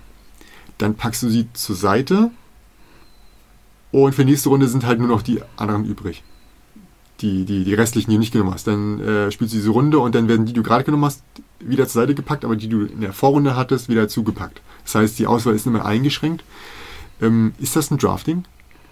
Dann 0.80 0.96
packst 0.96 1.22
du 1.24 1.30
sie 1.30 1.48
zur 1.54 1.76
Seite 1.76 2.32
und 3.92 4.14
für 4.14 4.24
die 4.24 4.32
nächste 4.32 4.50
Runde 4.50 4.68
sind 4.68 4.86
halt 4.86 5.00
nur 5.00 5.08
noch 5.08 5.22
die 5.22 5.42
anderen 5.58 5.86
übrig. 5.86 6.24
Die, 7.22 7.44
die, 7.44 7.66
die 7.66 7.74
restlichen, 7.74 8.12
die 8.12 8.16
du 8.16 8.20
nicht 8.20 8.32
genommen 8.32 8.54
hast. 8.54 8.68
Dann 8.68 9.00
äh, 9.02 9.32
spielst 9.32 9.54
du 9.54 9.58
diese 9.58 9.72
Runde 9.72 10.00
und 10.00 10.16
dann 10.16 10.30
werden 10.30 10.46
die, 10.46 10.54
die 10.54 10.58
du 10.58 10.64
gerade 10.64 10.86
genommen 10.86 11.06
hast, 11.06 11.22
wieder 11.60 11.86
zur 11.88 12.02
Seite 12.02 12.16
gepackt, 12.16 12.46
aber 12.46 12.56
die 12.56 12.70
du 12.70 12.84
in 12.86 13.02
der 13.02 13.12
Vorrunde 13.12 13.58
hattest, 13.58 13.90
wieder 13.90 14.08
zugepackt. 14.08 14.62
Das 14.86 14.96
heißt, 14.96 15.20
die 15.20 15.28
Auswahl 15.28 15.54
ist 15.54 15.68
immer 15.68 15.86
eingeschränkt. 15.86 16.44
Ähm, 17.22 17.54
ist 17.60 17.76
das 17.76 17.92
ein 17.92 17.98
Drafting? 17.98 18.46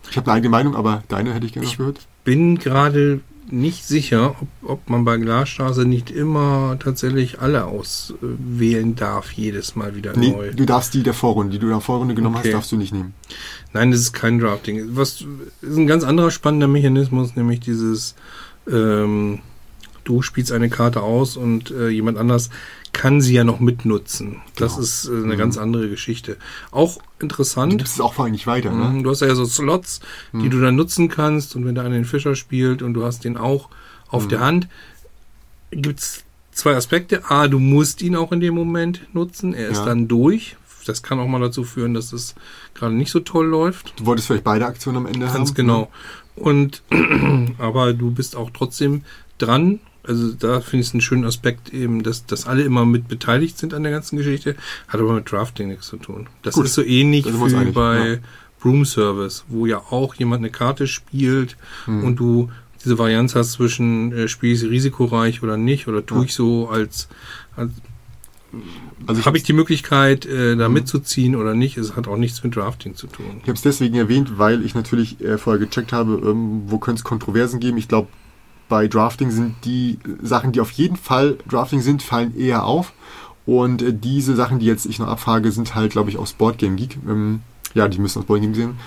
Ich 0.09 0.17
habe 0.17 0.29
eine 0.29 0.37
eigene 0.37 0.49
Meinung, 0.49 0.75
aber 0.75 1.03
deine 1.07 1.33
hätte 1.33 1.45
ich 1.45 1.53
gerne 1.53 1.67
noch 1.67 1.77
gehört. 1.77 2.05
bin 2.23 2.57
gerade 2.59 3.21
nicht 3.51 3.85
sicher, 3.85 4.35
ob, 4.41 4.47
ob 4.69 4.89
man 4.89 5.05
bei 5.05 5.17
Glasstraße 5.17 5.85
nicht 5.85 6.11
immer 6.11 6.77
tatsächlich 6.79 7.39
alle 7.39 7.65
auswählen 7.65 8.95
darf, 8.95 9.31
jedes 9.31 9.75
Mal 9.75 9.95
wieder 9.95 10.15
Nee, 10.17 10.31
neu. 10.31 10.51
du 10.53 10.65
darfst 10.65 10.93
die 10.93 11.03
der 11.03 11.13
Vorrunde, 11.13 11.53
die 11.53 11.59
du 11.59 11.67
in 11.67 11.71
der 11.73 11.81
Vorrunde 11.81 12.15
genommen 12.15 12.35
Okay. 12.37 12.49
hast, 12.49 12.53
darfst 12.53 12.71
du 12.71 12.77
nicht 12.77 12.93
nehmen. 12.93 13.13
Nein, 13.73 13.91
das 13.91 14.01
ist 14.01 14.13
kein 14.13 14.39
Drafting. 14.39 14.95
Was 14.95 15.25
ist 15.61 15.77
ein 15.77 15.87
ganz 15.87 16.03
anderer 16.03 16.31
spannender 16.31 16.67
Mechanismus, 16.67 17.35
nämlich 17.35 17.59
dieses 17.59 18.15
ähm, 18.71 19.39
du 20.03 20.21
spielst 20.21 20.51
eine 20.53 20.69
Karte 20.69 21.01
aus 21.01 21.35
und 21.35 21.69
äh, 21.71 21.89
jemand 21.89 22.17
anders 22.17 22.49
kann 22.93 23.21
sie 23.21 23.33
ja 23.33 23.43
noch 23.43 23.59
mitnutzen. 23.59 24.41
Das 24.55 24.73
Genau. 24.73 24.83
ist 24.83 25.05
äh, 25.05 25.11
eine 25.11 25.33
Mhm. 25.33 25.37
ganz 25.37 25.57
andere 25.57 25.89
Geschichte. 25.89 26.37
Auch 26.71 26.97
Du 26.97 27.03
interessant. 27.25 27.77
gibst 27.77 27.95
es 27.95 28.01
auch 28.01 28.13
vor 28.13 28.25
allem 28.25 28.31
nicht 28.31 28.47
weiter, 28.47 28.71
ne? 28.71 28.89
Mhm, 28.89 29.03
Du 29.03 29.09
hast 29.11 29.21
ja 29.21 29.33
so 29.35 29.45
Slots, 29.45 29.99
die 30.33 30.37
Mhm. 30.37 30.49
du 30.49 30.61
dann 30.61 30.75
nutzen 30.75 31.07
kannst 31.09 31.55
und 31.55 31.65
wenn 31.65 31.75
da 31.75 31.81
einer 31.81 31.95
den 31.95 32.05
Fischer 32.05 32.35
spielt 32.35 32.81
und 32.81 32.93
du 32.93 33.03
hast 33.05 33.23
den 33.23 33.37
auch 33.37 33.69
auf 34.09 34.25
Mhm. 34.25 34.29
der 34.29 34.39
Hand, 34.39 34.67
gibt's 35.71 36.23
zwei 36.51 36.75
Aspekte. 36.75 37.29
A, 37.29 37.47
du 37.47 37.59
musst 37.59 38.01
ihn 38.01 38.15
auch 38.15 38.31
in 38.31 38.39
dem 38.39 38.55
Moment 38.55 39.13
nutzen. 39.13 39.53
Er 39.53 39.67
ist 39.69 39.77
Ja. 39.79 39.85
dann 39.85 40.07
durch. 40.07 40.55
Das 40.85 41.03
kann 41.03 41.19
auch 41.19 41.27
mal 41.27 41.41
dazu 41.41 41.63
führen, 41.65 41.93
dass 41.93 42.13
es 42.13 42.33
gerade 42.73 42.93
nicht 42.95 43.11
so 43.11 43.19
toll 43.19 43.45
läuft. 43.47 43.93
Du 43.99 44.05
wolltest 44.05 44.27
vielleicht 44.27 44.45
beide 44.45 44.65
Aktionen 44.65 44.97
am 44.97 45.05
Ende 45.05 45.27
haben. 45.27 45.35
Ganz 45.35 45.53
genau. 45.53 45.91
Und 46.35 46.81
aber 47.57 47.93
du 47.93 48.11
bist 48.11 48.35
auch 48.35 48.49
trotzdem 48.51 49.03
dran. 49.37 49.79
Also 50.07 50.31
da 50.33 50.61
finde 50.61 50.81
ich 50.81 50.87
es 50.87 50.93
einen 50.93 51.01
schönen 51.01 51.25
Aspekt 51.25 51.73
eben, 51.73 52.03
dass, 52.03 52.25
dass 52.25 52.47
alle 52.47 52.63
immer 52.63 52.85
mit 52.85 53.07
beteiligt 53.07 53.57
sind 53.57 53.73
an 53.73 53.83
der 53.83 53.91
ganzen 53.91 54.17
Geschichte. 54.17 54.55
Hat 54.87 54.99
aber 54.99 55.13
mit 55.13 55.31
Drafting 55.31 55.67
nichts 55.67 55.87
zu 55.87 55.97
tun. 55.97 56.27
Das 56.43 56.55
Gut, 56.55 56.65
ist 56.65 56.73
so 56.75 56.83
ähnlich 56.83 57.25
uns 57.25 57.53
wie 57.53 57.71
bei 57.71 58.07
ja. 58.13 58.15
Broom 58.59 58.85
Service, 58.85 59.45
wo 59.49 59.65
ja 59.65 59.77
auch 59.91 60.15
jemand 60.15 60.39
eine 60.41 60.49
Karte 60.51 60.87
spielt 60.87 61.57
Mhm. 61.85 62.03
und 62.03 62.15
du 62.17 62.49
diese 62.83 62.97
Varianz 62.97 63.35
hast 63.35 63.53
zwischen 63.53 64.11
äh, 64.13 64.27
spiele 64.27 64.53
ich 64.53 64.59
sie 64.61 64.67
risikoreich 64.67 65.43
oder 65.43 65.57
nicht 65.57 65.87
oder 65.87 66.05
tue 66.05 66.19
Ja. 66.19 66.23
ich 66.25 66.33
so 66.33 66.69
als, 66.69 67.07
als 67.55 67.71
Also 69.05 69.25
habe 69.25 69.37
ich 69.37 69.43
die 69.43 69.53
Möglichkeit 69.53 70.25
äh, 70.25 70.55
da 70.55 70.67
Mhm. 70.69 70.73
mitzuziehen 70.75 71.35
oder 71.35 71.53
nicht. 71.53 71.77
Es 71.77 71.95
hat 71.95 72.07
auch 72.07 72.17
nichts 72.17 72.43
mit 72.43 72.55
Drafting 72.55 72.95
zu 72.95 73.07
tun. 73.07 73.37
Ich 73.41 73.43
habe 73.43 73.53
es 73.53 73.61
deswegen 73.61 73.95
erwähnt, 73.95 74.37
weil 74.37 74.63
ich 74.65 74.73
natürlich 74.73 75.19
äh, 75.21 75.37
vorher 75.37 75.59
gecheckt 75.63 75.91
habe, 75.93 76.13
ähm, 76.25 76.63
wo 76.67 76.77
könnte 76.79 76.99
es 76.99 77.03
Kontroversen 77.03 77.59
geben. 77.59 77.77
Ich 77.77 77.87
glaube, 77.87 78.07
bei 78.69 78.87
Drafting 78.87 79.31
sind 79.31 79.55
die 79.65 79.99
Sachen, 80.21 80.51
die 80.51 80.59
auf 80.59 80.71
jeden 80.71 80.97
Fall 80.97 81.37
Drafting 81.49 81.81
sind, 81.81 82.03
fallen 82.03 82.37
eher 82.37 82.65
auf. 82.65 82.93
Und 83.45 83.81
äh, 83.81 83.93
diese 83.93 84.35
Sachen, 84.35 84.59
die 84.59 84.65
jetzt 84.65 84.85
ich 84.85 84.99
noch 84.99 85.07
abfrage, 85.07 85.51
sind 85.51 85.73
halt, 85.75 85.91
glaube 85.91 86.09
ich, 86.09 86.17
aus 86.17 86.33
Boardgame 86.33 86.75
Geek. 86.75 86.97
Ähm, 87.07 87.41
ja, 87.73 87.87
die 87.87 87.99
müssen 87.99 88.19
aus 88.19 88.25
Boardgame 88.25 88.51
Geek 88.53 88.63
sehen. 88.63 88.77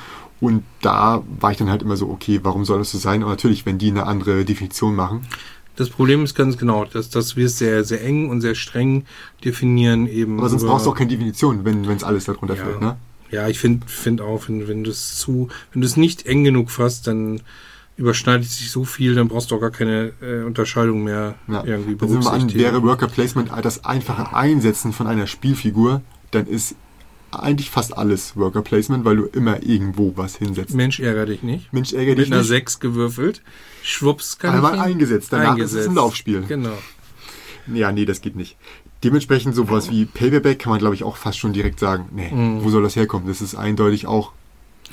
Und 0.41 0.65
da 0.81 1.23
war 1.39 1.51
ich 1.53 1.59
dann 1.59 1.71
halt 1.71 1.83
immer 1.83 1.97
so, 1.97 2.09
okay, 2.09 2.41
warum 2.43 2.65
soll 2.65 2.79
das 2.79 2.91
so 2.91 2.99
sein? 2.99 3.23
Und 3.23 3.29
natürlich, 3.31 3.67
wenn 3.67 3.79
die 3.79 3.91
eine 3.91 4.07
andere 4.07 4.45
Definition 4.45 4.95
machen. 4.95 5.27
Das 5.77 5.89
Problem 5.89 6.25
ist 6.25 6.35
ganz 6.35 6.59
genau, 6.59 6.85
dass, 6.85 7.09
dass 7.11 7.37
wir 7.37 7.47
es 7.47 7.59
sehr, 7.59 7.85
sehr 7.85 8.03
eng 8.05 8.29
und 8.29 8.41
sehr 8.41 8.55
streng 8.55 9.05
definieren 9.45 10.07
eben. 10.07 10.39
Aber 10.39 10.49
sonst 10.49 10.65
brauchst 10.67 10.85
du 10.87 10.91
auch 10.91 10.95
keine 10.95 11.11
Definition, 11.11 11.65
wenn 11.65 11.85
es 11.85 12.05
alles 12.05 12.25
darunter 12.25 12.55
Ja. 12.57 12.65
fällt. 12.65 12.81
Ne? 12.81 12.97
Ja, 13.31 13.49
ich 13.49 13.59
finde 13.59 13.87
find 13.87 14.21
auch, 14.21 14.49
wenn, 14.49 14.67
wenn 14.67 14.85
du 14.85 14.91
es 14.91 15.17
zu, 15.19 15.49
wenn 15.73 15.83
du 15.83 15.87
es 15.87 15.97
nicht 15.97 16.27
eng 16.27 16.45
genug 16.45 16.71
fasst, 16.71 17.07
dann 17.07 17.41
überschneidet 18.01 18.49
sich 18.49 18.71
so 18.71 18.85
viel, 18.85 19.15
dann 19.15 19.29
brauchst 19.29 19.51
du 19.51 19.57
auch 19.57 19.61
gar 19.61 19.71
keine 19.71 20.13
äh, 20.23 20.43
Unterscheidung 20.43 21.05
mehr 21.05 21.35
Ja. 21.47 21.63
irgendwie 21.65 21.95
berücksichtigen. 21.95 22.55
wäre 22.55 22.83
Worker 22.83 23.07
Placement 23.09 23.51
das 23.63 23.85
einfache 23.85 24.35
Einsetzen 24.35 24.93
von 24.93 25.07
einer 25.07 25.27
Spielfigur, 25.27 26.01
dann 26.31 26.47
ist 26.47 26.75
eigentlich 27.31 27.71
fast 27.71 27.97
alles 27.97 28.37
Worker 28.37 28.63
Placement, 28.63 29.05
weil 29.05 29.17
du 29.17 29.27
immer 29.27 29.63
irgendwo 29.63 30.15
was 30.17 30.37
hinsetzt. 30.37 30.75
Mensch, 30.75 30.99
ärger 30.99 31.27
dich 31.27 31.43
nicht. 31.43 31.73
Mensch, 31.73 31.93
ärgere 31.93 32.17
Mit 32.17 32.19
dich 32.27 32.33
einer 32.33 32.39
nicht. 32.41 32.49
6 32.49 32.81
gewürfelt. 32.81 33.43
Schwupps 33.83 34.39
kann 34.39 34.55
Einmal 34.57 34.75
ich 34.77 34.81
eingesetzt, 34.81 35.29
danach 35.33 35.57
ist 35.59 35.73
es 35.75 35.87
ein 35.87 35.95
Laufspiel. 35.95 36.43
Genau. 36.49 36.77
Ja, 37.73 37.93
nee, 37.93 38.05
das 38.07 38.21
geht 38.21 38.35
nicht. 38.35 38.57
Dementsprechend 39.05 39.55
sowas 39.55 39.91
wie 39.91 40.07
Paperback 40.07 40.59
kann 40.59 40.71
man, 40.71 40.79
glaube 40.79 40.95
ich, 40.95 41.05
auch 41.05 41.17
fast 41.17 41.39
schon 41.39 41.53
direkt 41.53 41.79
sagen, 41.79 42.09
nee, 42.13 42.31
Mhm. 42.33 42.65
wo 42.65 42.71
soll 42.71 42.83
das 42.83 42.97
herkommen? 42.97 43.29
Das 43.29 43.41
ist 43.41 43.55
eindeutig 43.55 44.07
auch 44.07 44.33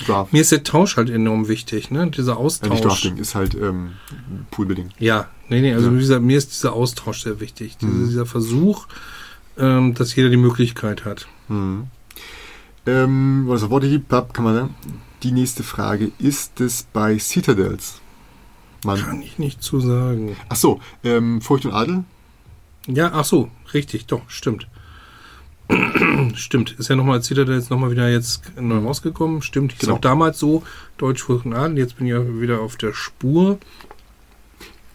Draft. 0.06 0.32
Mir 0.32 0.40
ist 0.40 0.52
der 0.52 0.62
Tausch 0.64 0.96
halt 0.96 1.10
enorm 1.10 1.48
wichtig, 1.48 1.90
ne? 1.90 2.08
Dieser 2.10 2.36
Austausch. 2.36 2.70
nicht 2.70 2.84
Drafting, 2.84 3.16
ist 3.16 3.34
halt 3.34 3.54
ähm, 3.54 3.92
Poolbuilding. 4.50 4.90
Ja, 4.98 5.28
nee, 5.48 5.60
nee, 5.60 5.74
also 5.74 5.90
Ja. 5.90 5.96
Dieser, 5.98 6.20
mir 6.20 6.38
ist 6.38 6.50
dieser 6.52 6.72
Austausch 6.72 7.22
sehr 7.22 7.40
wichtig. 7.40 7.76
Diese, 7.78 7.92
Mhm. 7.92 8.06
Dieser 8.08 8.26
Versuch, 8.26 8.86
ähm, 9.58 9.94
dass 9.94 10.14
jeder 10.14 10.28
die 10.30 10.36
Möglichkeit 10.36 11.04
hat. 11.04 11.26
Mhm. 11.48 11.88
Ähm, 12.86 13.44
was 13.46 13.62
gibt, 13.88 14.08
kann 14.32 14.44
man 14.44 14.54
sagen. 14.54 14.74
Die 15.22 15.32
nächste 15.32 15.62
Frage, 15.64 16.12
ist 16.18 16.60
es 16.60 16.84
bei 16.92 17.18
Citadels? 17.18 18.00
Man, 18.84 19.00
Kann 19.00 19.20
ich 19.20 19.38
nicht 19.38 19.62
zu 19.62 19.80
sagen. 19.80 20.36
ach 20.48 20.56
so, 20.56 20.80
ähm, 21.02 21.40
Furcht 21.40 21.66
und 21.66 21.72
Adel? 21.72 22.04
Ja, 22.86 23.10
ach 23.12 23.24
so, 23.24 23.50
richtig, 23.74 24.06
doch, 24.06 24.22
stimmt. 24.28 24.68
stimmt, 26.34 26.72
ist 26.78 26.88
ja 26.88 26.96
nochmal, 26.96 27.22
Citadel 27.22 27.56
jetzt 27.56 27.70
nochmal 27.70 27.90
wieder 27.90 28.08
jetzt 28.08 28.42
neu 28.58 28.78
rausgekommen. 28.78 29.42
Stimmt, 29.42 29.72
hieß 29.72 29.80
Genau. 29.80 29.94
auch 29.94 30.00
damals 30.00 30.38
so, 30.38 30.62
Deutsch 30.96 31.28
Adel, 31.52 31.78
jetzt 31.78 31.96
bin 31.96 32.06
ich 32.06 32.12
ja 32.12 32.40
wieder 32.40 32.60
auf 32.60 32.76
der 32.76 32.94
Spur. 32.94 33.58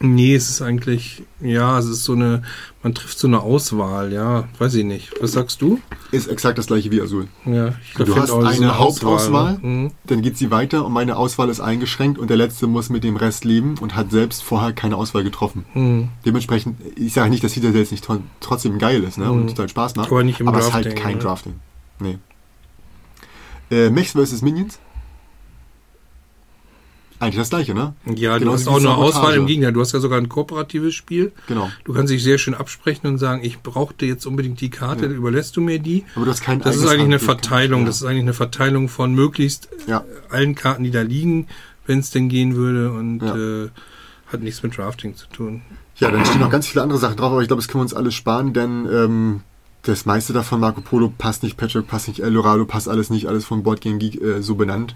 Nee, 0.06 0.36
es 0.36 0.50
ist 0.50 0.62
eigentlich, 0.62 1.24
ja, 1.40 1.80
es 1.80 1.86
ist 1.86 2.04
so 2.04 2.12
eine, 2.12 2.44
man 2.84 2.94
trifft 2.94 3.18
so 3.18 3.26
eine 3.26 3.40
Auswahl, 3.40 4.12
ja, 4.12 4.50
weiß 4.60 4.74
ich 4.74 4.84
nicht. 4.84 5.14
Was 5.22 5.32
sagst 5.32 5.62
du? 5.62 5.80
Ist 6.12 6.28
exakt 6.28 6.58
das 6.58 6.68
gleiche 6.68 6.92
wie 6.92 7.02
Azul. 7.02 7.30
Ja, 7.46 7.70
ich 7.82 7.94
Du 7.94 8.06
find 8.08 8.18
hast 8.20 8.30
ist 8.30 8.60
eine 8.62 8.78
Hauptauswahl. 8.78 9.60
Mhm. 9.62 9.92
Dann 10.04 10.22
geht 10.22 10.38
sie 10.38 10.52
weiter 10.52 10.86
und 10.86 10.92
meine 10.92 11.16
Auswahl 11.16 11.48
ist 11.48 11.62
eingeschränkt 11.62 12.20
und 12.20 12.30
der 12.30 12.36
Letzte 12.36 12.68
muss 12.68 12.90
mit 12.90 13.06
dem 13.06 13.16
Rest 13.16 13.46
leben 13.46 13.76
und 13.80 13.96
hat 13.96 14.12
selbst 14.12 14.44
vorher 14.44 14.74
keine 14.74 14.98
Auswahl 14.98 15.24
getroffen. 15.24 15.64
Mhm. 15.74 16.10
Dementsprechend, 16.26 16.76
ich 16.98 17.14
sage 17.14 17.30
nicht, 17.30 17.42
dass 17.42 17.54
Citadels 17.54 17.92
nicht 17.92 18.04
tro- 18.06 18.20
trotzdem 18.42 18.80
geil 18.80 19.02
ist 19.06 19.18
ne, 19.18 19.32
und 19.32 19.44
Mhm. 19.44 19.48
total 19.48 19.70
Spaß 19.70 19.96
macht, 19.96 20.12
Aber 20.12 20.24
nicht 20.26 20.42
im 20.42 20.50
aber 20.50 20.60
es 20.60 20.68
ist 20.68 20.74
halt 20.74 20.98
kein 20.98 21.16
ne? 21.16 21.24
Drafting. 21.24 21.54
Nee. 22.00 22.18
Äh, 23.72 23.90
Mechs 23.90 24.12
vs. 24.12 24.42
Minions? 24.42 24.80
Eigentlich 27.24 27.38
das 27.38 27.50
gleiche, 27.50 27.74
ne? 27.74 27.94
Ja, 28.16 28.34
du 28.34 28.40
Genauso 28.42 28.52
hast 28.60 28.68
auch 28.68 28.76
eine 28.78 28.82
Sabotage. 28.90 29.18
Auswahl 29.18 29.36
im 29.36 29.46
Gegenteil. 29.48 29.74
Du 29.74 29.82
hast 29.82 29.92
ja 29.94 30.00
sogar 30.00 30.18
ein 30.20 30.30
kooperatives 30.30 30.94
Spiel. 30.94 31.32
Genau. 31.48 31.70
Du 31.86 31.94
kannst 31.94 32.12
dich 32.12 32.22
sehr 32.22 32.38
schön 32.38 32.54
absprechen 32.54 33.08
und 33.08 33.18
sagen, 33.18 33.42
ich 33.44 33.60
brauchte 33.62 34.06
jetzt 34.06 34.26
unbedingt 34.26 34.60
die 34.62 34.70
Karte, 34.70 35.06
Ja. 35.06 35.12
überlässt 35.12 35.56
du 35.56 35.62
mir 35.62 35.80
die? 35.80 36.04
Aber 36.16 36.26
du 36.26 36.32
hast 36.32 36.42
kein 36.42 36.60
Das 36.60 36.76
ist 36.76 36.86
eigentlich 36.86 37.02
eine. 37.04 37.20
Verteilung. 37.20 37.82
Ja. 37.82 37.86
Das 37.88 37.98
ist 37.98 38.04
eigentlich 38.04 38.22
eine 38.24 38.34
Verteilung 38.34 38.90
von 38.90 39.14
möglichst 39.14 39.70
Ja. 39.88 40.04
allen 40.30 40.56
Karten, 40.56 40.84
die 40.84 40.92
da 40.92 41.02
liegen, 41.02 41.48
wenn 41.86 42.00
es 42.00 42.12
denn 42.12 42.30
gehen 42.30 42.56
würde 42.56 42.92
und 42.92 43.22
äh, 43.22 43.70
hat 44.32 44.42
nichts 44.42 44.62
mit 44.64 44.78
Drafting 44.78 45.16
zu 45.16 45.28
tun. 45.28 45.62
Ja, 45.98 46.10
dann 46.12 46.26
stehen 46.26 46.42
noch 46.42 46.50
ganz 46.50 46.68
viele 46.68 46.82
andere 46.82 46.98
Sachen 47.00 47.18
drauf, 47.18 47.32
aber 47.32 47.42
ich 47.42 47.48
glaube, 47.48 47.62
das 47.62 47.68
können 47.68 47.80
wir 47.80 47.84
uns 47.84 47.94
alles 47.94 48.14
sparen, 48.16 48.52
denn 48.54 48.88
ähm, 48.92 49.42
das 49.84 50.06
meiste 50.06 50.34
davon, 50.34 50.60
Marco 50.60 50.82
Polo 50.82 51.14
passt 51.18 51.44
nicht, 51.44 51.56
Patchwork 51.56 51.88
passt 51.88 52.08
nicht, 52.08 52.20
Eldorado 52.22 52.66
passt 52.66 52.90
alles 52.90 53.10
nicht, 53.10 53.28
alles 53.28 53.46
von 53.46 53.64
Boardgame 53.64 53.98
Geek 54.00 54.22
äh, 54.22 54.42
so 54.42 54.56
benannt. 54.56 54.96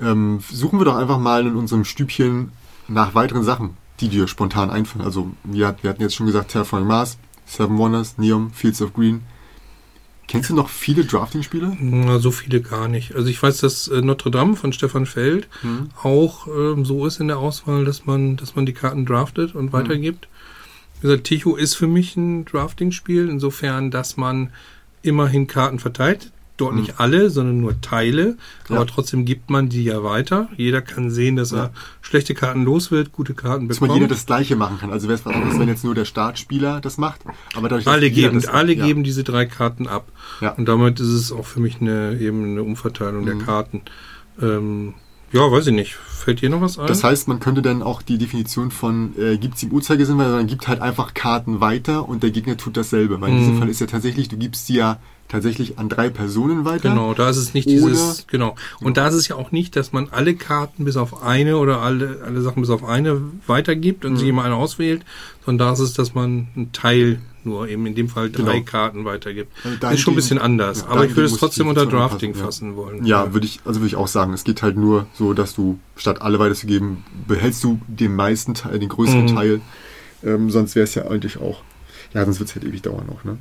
Ähm, 0.00 0.40
suchen 0.50 0.78
wir 0.78 0.84
doch 0.84 0.96
einfach 0.96 1.18
mal 1.18 1.46
in 1.46 1.56
unserem 1.56 1.84
Stübchen 1.84 2.52
nach 2.88 3.14
weiteren 3.14 3.42
Sachen, 3.42 3.76
die 4.00 4.08
dir 4.08 4.28
spontan 4.28 4.70
einfallen. 4.70 5.04
Also, 5.04 5.30
wir, 5.44 5.76
wir 5.82 5.90
hatten 5.90 6.02
jetzt 6.02 6.14
schon 6.14 6.26
gesagt, 6.26 6.50
Terraforming 6.52 6.88
Mars, 6.88 7.18
Seven 7.46 7.78
Wonders, 7.78 8.18
Neom, 8.18 8.50
Fields 8.52 8.82
of 8.82 8.92
Green. 8.92 9.22
Kennst 10.28 10.50
du 10.50 10.54
noch 10.54 10.68
viele 10.68 11.04
Drafting-Spiele? 11.04 11.76
Na, 11.78 12.18
so 12.18 12.32
viele 12.32 12.60
gar 12.60 12.88
nicht. 12.88 13.14
Also 13.14 13.28
ich 13.28 13.40
weiß, 13.40 13.58
dass 13.58 13.86
äh, 13.86 14.02
Notre 14.02 14.32
Dame 14.32 14.56
von 14.56 14.72
Stefan 14.72 15.06
Feld 15.06 15.48
Hm. 15.60 15.90
auch 16.02 16.48
ähm, 16.48 16.84
so 16.84 17.06
ist 17.06 17.20
in 17.20 17.28
der 17.28 17.38
Auswahl, 17.38 17.84
dass 17.84 18.06
man, 18.06 18.36
dass 18.36 18.56
man 18.56 18.66
die 18.66 18.72
Karten 18.72 19.06
draftet 19.06 19.54
und 19.54 19.72
weitergibt. 19.72 20.26
Wie 20.96 21.02
gesagt, 21.06 21.24
Ticho 21.24 21.54
ist 21.54 21.76
für 21.76 21.86
mich 21.86 22.16
ein 22.16 22.44
Drafting-Spiel, 22.44 23.28
insofern, 23.28 23.92
dass 23.92 24.16
man 24.16 24.50
immerhin 25.02 25.46
Karten 25.46 25.78
verteilt. 25.78 26.32
Dort 26.58 26.72
Hm. 26.72 26.80
nicht 26.80 26.98
alle, 27.00 27.28
sondern 27.28 27.60
nur 27.60 27.80
Teile. 27.82 28.36
Ja. 28.70 28.76
Aber 28.76 28.86
trotzdem 28.86 29.24
gibt 29.26 29.50
man 29.50 29.68
die 29.68 29.84
ja 29.84 30.02
weiter. 30.02 30.48
Jeder 30.56 30.80
kann 30.80 31.10
sehen, 31.10 31.36
dass 31.36 31.50
Ja. 31.50 31.64
er 31.64 31.70
schlechte 32.00 32.32
Karten 32.34 32.64
los 32.64 32.90
wird, 32.90 33.12
gute 33.12 33.34
Karten 33.34 33.68
Dass 33.68 33.76
bekommt. 33.78 33.90
man 33.90 34.02
jeder 34.02 34.14
das 34.14 34.24
Gleiche 34.24 34.56
machen 34.56 34.78
kann. 34.78 34.90
Also 34.90 35.06
wäre 35.08 35.18
es 35.18 35.26
was 35.26 35.34
anderes, 35.34 35.58
wenn 35.58 35.68
jetzt 35.68 35.84
nur 35.84 35.94
der 35.94 36.06
Startspieler 36.06 36.80
das 36.80 36.96
macht. 36.96 37.20
Aber 37.54 37.68
dadurch, 37.68 37.84
dass 37.84 37.92
alle 37.92 38.10
geben, 38.10 38.36
das- 38.36 38.46
alle 38.46 38.72
ja. 38.72 38.86
geben 38.86 39.04
diese 39.04 39.22
drei 39.22 39.44
Karten 39.44 39.86
ab. 39.86 40.08
Ja. 40.40 40.52
Und 40.52 40.66
damit 40.66 40.98
ist 40.98 41.08
es 41.08 41.30
auch 41.30 41.44
für 41.44 41.60
mich 41.60 41.80
eine, 41.80 42.18
eben 42.18 42.42
eine 42.52 42.62
Umverteilung 42.62 43.26
der 43.26 43.34
Mhm. 43.34 43.44
Karten. 43.44 43.82
Ähm, 44.40 44.94
ja, 45.32 45.50
weiß 45.50 45.66
ich 45.66 45.74
nicht. 45.74 45.94
Fällt 45.94 46.40
dir 46.40 46.50
noch 46.50 46.60
was 46.60 46.78
ein? 46.78 46.86
Das 46.86 47.04
heißt, 47.04 47.28
man 47.28 47.40
könnte 47.40 47.62
dann 47.62 47.82
auch 47.82 48.00
die 48.02 48.18
Definition 48.18 48.70
von 48.70 49.12
äh, 49.18 49.36
gibt 49.36 49.56
es 49.56 49.62
im 49.62 49.72
Uhrzeigersinn, 49.72 50.18
weil 50.18 50.30
man 50.30 50.46
gibt 50.46 50.68
halt 50.68 50.80
einfach 50.80 51.14
Karten 51.14 51.60
weiter 51.60 52.08
und 52.08 52.22
der 52.22 52.30
Gegner 52.30 52.56
tut 52.56 52.76
dasselbe. 52.76 53.20
Weil 53.20 53.30
in 53.30 53.38
diesem 53.40 53.54
Mhm. 53.56 53.58
Fall 53.58 53.68
ist 53.68 53.80
ja 53.80 53.86
tatsächlich, 53.86 54.28
du 54.28 54.36
gibst 54.36 54.66
sie 54.66 54.76
ja 54.76 54.98
tatsächlich 55.28 55.78
an 55.78 55.88
drei 55.88 56.08
Personen 56.08 56.64
weiter. 56.64 56.90
Genau, 56.90 57.12
da 57.14 57.28
ist 57.28 57.36
es 57.36 57.52
nicht 57.54 57.66
Oder- 57.68 57.76
dieses, 57.90 58.26
genau. 58.28 58.54
Und 58.80 58.96
da 58.96 59.08
ist 59.08 59.14
es 59.14 59.28
ja 59.28 59.36
auch 59.36 59.50
nicht, 59.52 59.74
dass 59.76 59.92
man 59.92 60.08
alle 60.10 60.34
Karten 60.34 60.84
bis 60.84 60.96
auf 60.96 61.22
eine 61.22 61.56
oder 61.56 61.80
alle, 61.80 62.20
alle 62.24 62.42
Sachen 62.42 62.60
bis 62.62 62.70
auf 62.70 62.84
eine 62.84 63.20
weitergibt 63.46 64.04
und 64.04 64.12
Mhm. 64.12 64.16
sich 64.18 64.28
immer 64.28 64.44
eine 64.44 64.54
auswählt, 64.54 65.02
sondern 65.44 65.66
da 65.68 65.72
ist 65.72 65.80
es, 65.80 65.92
dass 65.94 66.14
man 66.14 66.48
einen 66.54 66.70
Teil 66.72 67.20
nur 67.44 67.68
eben 67.68 67.86
in 67.86 67.94
dem 67.94 68.08
Fall 68.08 68.28
drei 68.30 68.54
Genau. 68.54 68.64
Karten 68.64 69.04
weitergibt. 69.04 69.52
Also 69.64 69.76
Das 69.78 69.94
ist 69.94 70.00
schon 70.00 70.14
ein 70.14 70.16
bisschen 70.16 70.38
anders, 70.38 70.80
ja, 70.80 70.88
aber 70.88 71.04
ich 71.04 71.10
würde 71.14 71.26
es 71.26 71.36
trotzdem 71.36 71.68
unter 71.68 71.86
Drafting 71.86 72.34
ja. 72.34 72.44
fassen 72.44 72.74
wollen. 72.74 73.04
Ja, 73.06 73.32
würde 73.34 73.46
ich, 73.46 73.60
also 73.64 73.78
würde 73.80 73.86
ich 73.88 73.94
auch 73.96 74.08
sagen, 74.08 74.32
es 74.32 74.42
geht 74.42 74.62
halt 74.62 74.76
nur 74.76 75.06
so, 75.14 75.32
dass 75.32 75.54
du 75.54 75.78
statt 75.96 76.22
alle 76.22 76.40
weiterzugeben, 76.40 77.04
behältst 77.28 77.62
du 77.62 77.80
den 77.86 78.16
meisten 78.16 78.54
Teil, 78.54 78.78
den 78.80 78.88
größeren 78.88 79.26
Mhm. 79.26 79.34
Teil. 79.34 79.60
Ähm, 80.24 80.50
sonst 80.50 80.74
wäre 80.74 80.84
es 80.84 80.94
ja 80.96 81.06
eigentlich 81.06 81.38
auch, 81.40 81.62
ja, 82.14 82.24
sonst 82.24 82.40
wird 82.40 82.48
es 82.48 82.54
halt 82.56 82.64
ewig 82.64 82.82
dauern 82.82 83.08
auch, 83.10 83.22
ne? 83.22 83.38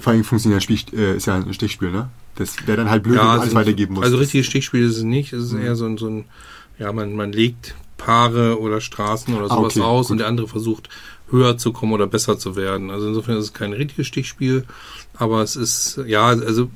Vor 0.00 0.12
allem 0.12 0.24
funktioniert 0.24 0.60
ein 0.60 0.62
Spiel, 0.62 0.98
äh, 0.98 1.16
ist 1.16 1.26
ja 1.26 1.34
ein 1.34 1.52
Stichspiel, 1.54 1.90
ne? 1.90 2.08
Das 2.36 2.66
wäre 2.66 2.78
dann 2.78 2.88
halt 2.90 3.02
blöd, 3.02 3.16
wenn 3.18 3.24
du 3.24 3.30
alles 3.30 3.42
also, 3.44 3.54
weitergeben 3.56 3.94
musst. 3.94 4.04
Also 4.04 4.16
richtige 4.16 4.42
Stichspiele 4.44 4.86
ist 4.86 4.96
es 4.96 5.02
nicht, 5.02 5.32
es 5.32 5.44
ist 5.44 5.52
Mhm. 5.52 5.62
eher 5.62 5.76
so 5.76 5.84
ein, 5.86 5.98
so 5.98 6.08
ein, 6.08 6.24
ja, 6.78 6.90
man, 6.92 7.14
man 7.14 7.32
legt 7.32 7.74
Paare 7.98 8.58
oder 8.58 8.80
Straßen 8.80 9.34
oder 9.34 9.46
Ah, 9.50 9.56
sowas 9.56 9.76
okay, 9.76 9.80
aus 9.82 10.06
gut. 10.06 10.12
und 10.12 10.18
der 10.18 10.26
andere 10.28 10.48
versucht 10.48 10.88
höher 11.30 11.56
zu 11.58 11.72
kommen 11.72 11.92
oder 11.92 12.06
besser 12.06 12.38
zu 12.38 12.56
werden. 12.56 12.90
Also 12.90 13.06
insofern 13.08 13.36
ist 13.36 13.44
es 13.44 13.52
kein 13.52 13.72
richtiges 13.72 14.06
Stichspiel, 14.06 14.64
aber 15.14 15.42
es 15.42 15.56
ist, 15.56 16.00
ja, 16.06 16.26
also 16.26 16.70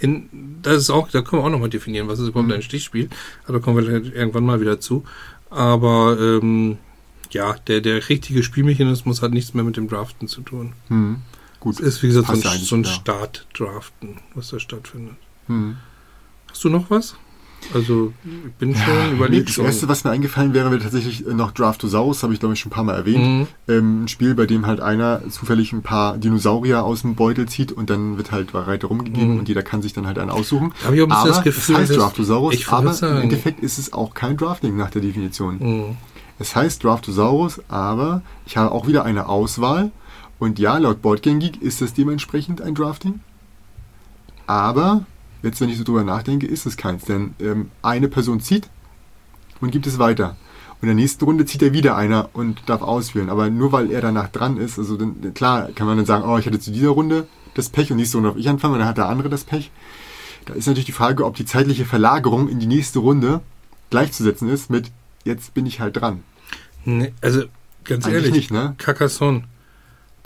in, 0.00 0.28
das 0.62 0.76
ist 0.82 0.90
auch, 0.90 1.08
da 1.10 1.22
können 1.22 1.42
wir 1.42 1.46
auch 1.46 1.50
nochmal 1.50 1.70
definieren, 1.70 2.08
was 2.08 2.18
ist 2.18 2.28
überhaupt 2.28 2.48
Mhm. 2.48 2.54
ein 2.54 2.62
Stichspiel, 2.62 3.08
aber 3.44 3.58
da 3.58 3.64
kommen 3.64 3.76
wir 3.76 3.84
vielleicht 3.84 4.14
irgendwann 4.14 4.44
mal 4.46 4.60
wieder 4.60 4.80
zu. 4.80 5.04
Aber 5.50 6.16
ähm, 6.20 6.78
ja, 7.30 7.54
der, 7.66 7.80
der 7.80 8.08
richtige 8.08 8.42
Spielmechanismus 8.42 9.22
hat 9.22 9.32
nichts 9.32 9.54
mehr 9.54 9.64
mit 9.64 9.76
dem 9.76 9.88
Draften 9.88 10.28
zu 10.28 10.40
tun. 10.42 10.72
Hm. 10.88 11.16
Gut. 11.60 11.80
Es 11.80 11.86
ist, 11.96 12.02
wie 12.02 12.08
gesagt, 12.08 12.26
so 12.28 12.48
ein, 12.48 12.58
so 12.58 12.76
ein 12.76 12.84
ja. 12.84 12.90
Start-Draften, 12.90 14.16
was 14.34 14.48
da 14.50 14.58
stattfindet. 14.60 15.14
Hm. 15.46 15.76
Hast 16.50 16.62
du 16.64 16.68
noch 16.68 16.90
was? 16.90 17.14
Also, 17.74 18.12
ich 18.46 18.52
bin 18.54 18.72
schon 18.76 18.94
Ja, 18.94 19.10
überlegt. 19.10 19.48
das 19.48 19.58
erste, 19.58 19.88
was 19.88 20.04
mir 20.04 20.10
eingefallen 20.12 20.54
wäre, 20.54 20.70
wäre 20.70 20.80
tatsächlich 20.80 21.26
äh, 21.26 21.34
noch 21.34 21.50
Draftosaurus, 21.50 22.22
habe 22.22 22.32
ich 22.32 22.38
glaube 22.38 22.54
ich 22.54 22.60
schon 22.60 22.70
ein 22.70 22.74
paar 22.74 22.84
Mal 22.84 22.94
erwähnt. 22.94 23.24
Mhm. 23.26 23.46
Ähm, 23.66 24.04
ein 24.04 24.08
Spiel, 24.08 24.36
bei 24.36 24.46
dem 24.46 24.64
halt 24.66 24.78
einer 24.80 25.28
zufällig 25.28 25.72
ein 25.72 25.82
paar 25.82 26.16
Dinosaurier 26.18 26.84
aus 26.84 27.02
dem 27.02 27.16
Beutel 27.16 27.48
zieht 27.48 27.72
und 27.72 27.90
dann 27.90 28.16
wird 28.16 28.30
halt 28.30 28.54
weiter 28.54 28.86
rumgegeben 28.86 29.32
Mhm. 29.34 29.38
und 29.40 29.48
jeder 29.48 29.64
kann 29.64 29.82
sich 29.82 29.92
dann 29.92 30.06
halt 30.06 30.20
einen 30.20 30.30
aussuchen. 30.30 30.72
Da 30.80 30.86
habe 30.86 30.96
ich 30.96 31.02
auch 31.02 31.06
ein 31.06 31.08
bisschen 31.08 31.20
aber 31.22 31.28
das 31.30 31.42
Gefühl, 31.42 31.74
es 31.74 31.80
heißt 31.80 31.96
Draftosaurus, 31.96 32.54
ich 32.54 32.68
aber 32.68 32.92
sagen- 32.92 33.16
im 33.16 33.22
Endeffekt 33.24 33.58
ist 33.60 33.78
es 33.78 33.92
auch 33.92 34.14
kein 34.14 34.36
Drafting 34.36 34.76
nach 34.76 34.90
der 34.90 35.02
Definition. 35.02 35.58
Mhm. 35.58 35.96
Es 36.38 36.54
heißt 36.54 36.84
Draftosaurus, 36.84 37.60
aber 37.68 38.22
ich 38.46 38.56
habe 38.56 38.70
auch 38.70 38.86
wieder 38.86 39.04
eine 39.04 39.26
Auswahl 39.28 39.90
und 40.38 40.58
ja, 40.58 40.78
laut 40.78 41.02
Boardgame 41.02 41.38
Geek 41.38 41.60
ist 41.60 41.80
das 41.80 41.94
dementsprechend 41.94 42.60
ein 42.60 42.74
Drafting. 42.74 43.20
Aber 44.46 45.04
jetzt, 45.42 45.60
wenn 45.60 45.68
ich 45.68 45.78
so 45.78 45.84
drüber 45.84 46.04
nachdenke, 46.04 46.46
ist 46.46 46.66
es 46.66 46.76
keins, 46.76 47.04
denn 47.04 47.34
ähm, 47.40 47.70
eine 47.82 48.08
Person 48.08 48.40
zieht 48.40 48.68
und 49.60 49.70
gibt 49.70 49.86
es 49.86 49.98
weiter. 49.98 50.36
Und 50.80 50.88
in 50.88 50.88
der 50.88 50.94
nächsten 50.94 51.24
Runde 51.24 51.44
zieht 51.44 51.62
er 51.62 51.72
wieder 51.72 51.96
einer 51.96 52.30
und 52.34 52.62
darf 52.66 52.82
auswählen. 52.82 53.30
Aber 53.30 53.50
nur 53.50 53.72
weil 53.72 53.90
er 53.90 54.00
danach 54.00 54.28
dran 54.28 54.56
ist, 54.56 54.78
also 54.78 54.96
dann, 54.96 55.34
klar 55.34 55.70
kann 55.74 55.86
man 55.86 55.96
dann 55.96 56.06
sagen, 56.06 56.24
oh, 56.24 56.38
ich 56.38 56.46
hatte 56.46 56.60
zu 56.60 56.70
dieser 56.70 56.90
Runde 56.90 57.26
das 57.54 57.68
Pech 57.68 57.90
und 57.90 57.96
nächste 57.96 58.16
Runde 58.16 58.30
darf 58.30 58.38
ich 58.38 58.48
anfangen 58.48 58.74
und 58.74 58.80
dann 58.80 58.88
hat 58.88 58.98
der 58.98 59.08
andere 59.08 59.28
das 59.28 59.44
Pech. 59.44 59.72
Da 60.46 60.54
ist 60.54 60.66
natürlich 60.66 60.86
die 60.86 60.92
Frage, 60.92 61.26
ob 61.26 61.34
die 61.34 61.44
zeitliche 61.44 61.84
Verlagerung 61.84 62.48
in 62.48 62.60
die 62.60 62.66
nächste 62.66 63.00
Runde 63.00 63.40
gleichzusetzen 63.90 64.48
ist 64.48 64.70
mit 64.70 64.90
jetzt 65.24 65.52
bin 65.52 65.66
ich 65.66 65.80
halt 65.80 65.96
dran. 65.96 66.22
Nee, 66.84 67.12
also, 67.20 67.42
ganz 67.84 68.06
Eigentlich 68.06 68.14
ehrlich, 68.14 68.32
nicht, 68.32 68.50
ne? 68.50 68.74
Carcassonne. 68.78 69.44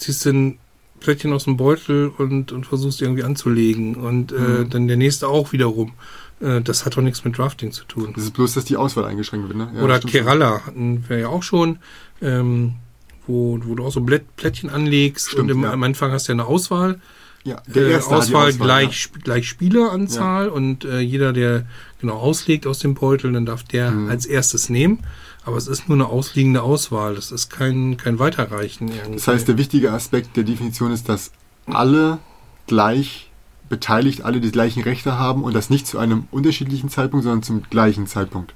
Ziehst 0.02 0.26
ein 0.26 0.58
Plättchen 1.00 1.32
aus 1.32 1.44
dem 1.44 1.56
Beutel 1.56 2.12
und, 2.16 2.52
und 2.52 2.64
versuchst 2.66 3.02
irgendwie 3.02 3.24
anzulegen 3.24 3.96
und 3.96 4.32
äh, 4.32 4.36
Mhm. 4.36 4.70
dann 4.70 4.88
der 4.88 4.96
nächste 4.96 5.26
auch 5.28 5.52
wiederum. 5.52 5.92
Äh, 6.40 6.60
das 6.60 6.84
hat 6.84 6.96
doch 6.96 7.02
nichts 7.02 7.24
mit 7.24 7.36
Drafting 7.38 7.72
zu 7.72 7.84
tun. 7.84 8.12
Das 8.14 8.24
ist 8.24 8.34
bloß, 8.34 8.54
dass 8.54 8.64
die 8.64 8.76
Auswahl 8.76 9.04
eingeschränkt 9.06 9.48
wird. 9.48 9.56
Ne? 9.58 9.72
Ja, 9.74 9.82
Oder. 9.82 9.98
Kerala 10.00 10.60
hatten 10.66 11.04
wir 11.08 11.18
ja 11.18 11.28
auch 11.28 11.42
schon, 11.42 11.78
ähm, 12.20 12.74
wo, 13.26 13.58
wo 13.64 13.74
du 13.74 13.84
auch 13.84 13.92
so 13.92 14.00
Blätt, 14.00 14.36
Plättchen 14.36 14.70
anlegst 14.70 15.30
Stimmt, 15.30 15.50
und 15.50 15.58
im, 15.58 15.62
ja. 15.64 15.72
am 15.72 15.82
Anfang 15.82 16.12
hast 16.12 16.28
du 16.28 16.32
ja 16.32 16.34
eine 16.34 16.46
Auswahl. 16.46 17.00
Ja, 17.44 17.60
äh, 17.74 17.90
Erste 17.90 18.10
hat 18.14 18.28
die 18.28 18.34
Auswahl, 18.34 18.52
gleich, 18.52 19.10
ja. 19.12 19.20
Gleich 19.24 19.48
Spieleranzahl 19.48 20.48
und 20.48 20.84
äh, 20.84 21.00
jeder, 21.00 21.32
der 21.32 21.66
genau 22.00 22.14
auslegt 22.18 22.66
aus 22.68 22.78
dem 22.78 22.94
Beutel, 22.94 23.32
dann 23.32 23.46
darf 23.46 23.64
der 23.64 23.90
Mhm. 23.90 24.10
als 24.10 24.26
erstes 24.26 24.68
nehmen. 24.68 25.00
Aber 25.44 25.56
es 25.56 25.66
ist 25.66 25.88
nur 25.88 25.96
eine 25.96 26.06
ausliegende 26.06 26.62
Auswahl. 26.62 27.14
Das 27.14 27.32
ist 27.32 27.50
kein, 27.50 27.96
kein 27.96 28.18
Weiterreichen. 28.18 28.88
Irgendwie. 28.88 29.14
Das 29.14 29.28
heißt, 29.28 29.48
der 29.48 29.58
wichtige 29.58 29.92
Aspekt 29.92 30.36
der 30.36 30.44
Definition 30.44 30.92
ist, 30.92 31.08
dass 31.08 31.32
alle 31.66 32.18
gleich 32.66 33.30
beteiligt, 33.68 34.22
alle 34.22 34.40
die 34.40 34.52
gleichen 34.52 34.82
Rechte 34.82 35.18
haben 35.18 35.42
und 35.44 35.54
das 35.54 35.70
nicht 35.70 35.86
zu 35.86 35.98
einem 35.98 36.28
unterschiedlichen 36.30 36.90
Zeitpunkt, 36.90 37.24
sondern 37.24 37.42
zum 37.42 37.62
gleichen 37.62 38.06
Zeitpunkt. 38.06 38.54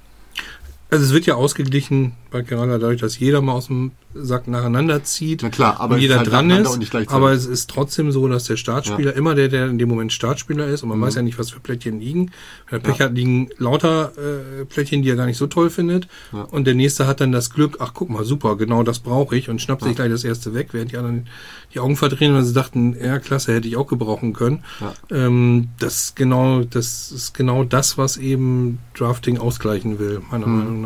Also 0.89 1.03
es 1.05 1.13
wird 1.13 1.25
ja 1.25 1.35
ausgeglichen 1.35 2.13
bei 2.29 2.41
Kerala 2.43 2.77
dadurch, 2.77 2.99
dass 2.99 3.17
jeder 3.19 3.41
mal 3.41 3.53
aus 3.53 3.67
dem 3.67 3.91
Sack 4.13 4.47
nacheinander 4.47 5.03
zieht. 5.03 5.43
Na 5.43 5.49
klar, 5.49 5.79
aber 5.79 5.95
und 5.95 6.01
jeder 6.01 6.17
halt 6.17 6.29
dran 6.31 6.49
ist, 6.49 6.93
aber 7.07 7.31
es 7.31 7.45
ist 7.45 7.69
trotzdem 7.69 8.11
so, 8.11 8.27
dass 8.27 8.45
der 8.45 8.57
Startspieler 8.57 9.13
immer 9.15 9.35
der, 9.35 9.47
der 9.47 9.67
in 9.67 9.77
dem 9.77 9.87
Moment 9.87 10.11
Startspieler 10.11 10.67
ist 10.67 10.83
und 10.83 10.89
man 10.89 10.97
Mhm. 10.97 11.03
weiß 11.03 11.15
ja 11.15 11.21
nicht, 11.21 11.37
was 11.39 11.51
für 11.51 11.59
Plättchen 11.59 11.99
liegen. 11.99 12.31
Wenn 12.69 12.79
er 12.79 12.83
Pech 12.83 12.97
Ja. 12.97 13.05
hat, 13.05 13.15
liegen 13.15 13.49
lauter 13.57 14.11
äh, 14.17 14.65
Plättchen, 14.65 15.03
die 15.03 15.09
er 15.09 15.15
gar 15.15 15.25
nicht 15.25 15.37
so 15.37 15.47
toll 15.47 15.69
findet 15.69 16.07
Ja. 16.33 16.41
und 16.43 16.65
der 16.67 16.73
nächste 16.73 17.05
hat 17.07 17.21
dann 17.21 17.31
das 17.31 17.49
Glück, 17.51 17.77
ach 17.79 17.91
guck 17.93 18.09
mal, 18.09 18.25
super, 18.25 18.55
genau 18.57 18.83
das 18.83 18.99
brauche 18.99 19.37
ich 19.37 19.49
und 19.49 19.61
schnappt 19.61 19.83
Ja. 19.83 19.87
sich 19.89 19.95
gleich 19.95 20.09
das 20.09 20.23
erste 20.23 20.53
weg, 20.53 20.69
während 20.71 20.91
die 20.91 20.97
anderen 20.97 21.27
die 21.73 21.79
Augen 21.79 21.95
verdrehen, 21.95 22.33
weil 22.33 22.43
sie 22.43 22.53
dachten, 22.53 22.95
ja 23.01 23.19
klasse, 23.19 23.53
hätte 23.53 23.67
ich 23.67 23.77
auch 23.77 23.87
gebrauchen 23.87 24.33
können. 24.33 24.63
Ja. 24.81 24.93
Ähm, 25.15 25.69
das 25.79 25.97
ist 25.97 26.15
genau, 26.15 26.63
das 26.63 27.11
ist 27.11 27.33
genau 27.33 27.63
das, 27.63 27.97
was 27.97 28.17
eben 28.17 28.79
Drafting 28.97 29.37
ausgleichen 29.37 29.99
will, 29.99 30.21
meiner 30.31 30.47
Mhm. 30.47 30.57
Meinung 30.57 30.71
nach. 30.73 30.76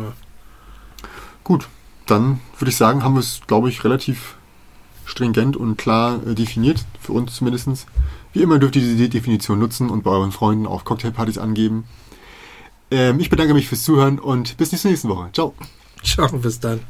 Gut, 1.44 1.68
dann 2.06 2.40
würde 2.58 2.70
ich 2.70 2.76
sagen, 2.76 3.02
haben 3.02 3.14
wir 3.14 3.20
es, 3.20 3.40
glaube 3.46 3.68
ich, 3.68 3.84
relativ 3.84 4.36
stringent 5.04 5.56
und 5.56 5.76
klar 5.76 6.20
äh, 6.26 6.34
definiert, 6.34 6.84
für 7.00 7.12
uns 7.12 7.34
zumindest. 7.34 7.86
Wie 8.32 8.42
immer 8.42 8.58
dürft 8.58 8.76
ihr 8.76 8.82
diese 8.82 9.08
Definition 9.08 9.58
nutzen 9.58 9.90
und 9.90 10.04
bei 10.04 10.10
euren 10.10 10.32
Freunden 10.32 10.66
auf 10.66 10.84
Cocktailpartys 10.84 11.38
angeben. 11.38 11.84
Ähm, 12.90 13.20
ich 13.20 13.30
bedanke 13.30 13.54
mich 13.54 13.68
fürs 13.68 13.82
Zuhören 13.82 14.18
und 14.18 14.56
bis 14.56 14.72
nächste 14.84 15.08
Woche. 15.08 15.30
Ciao. 15.32 15.54
Ciao, 16.02 16.28
bis 16.38 16.60
dann. 16.60 16.80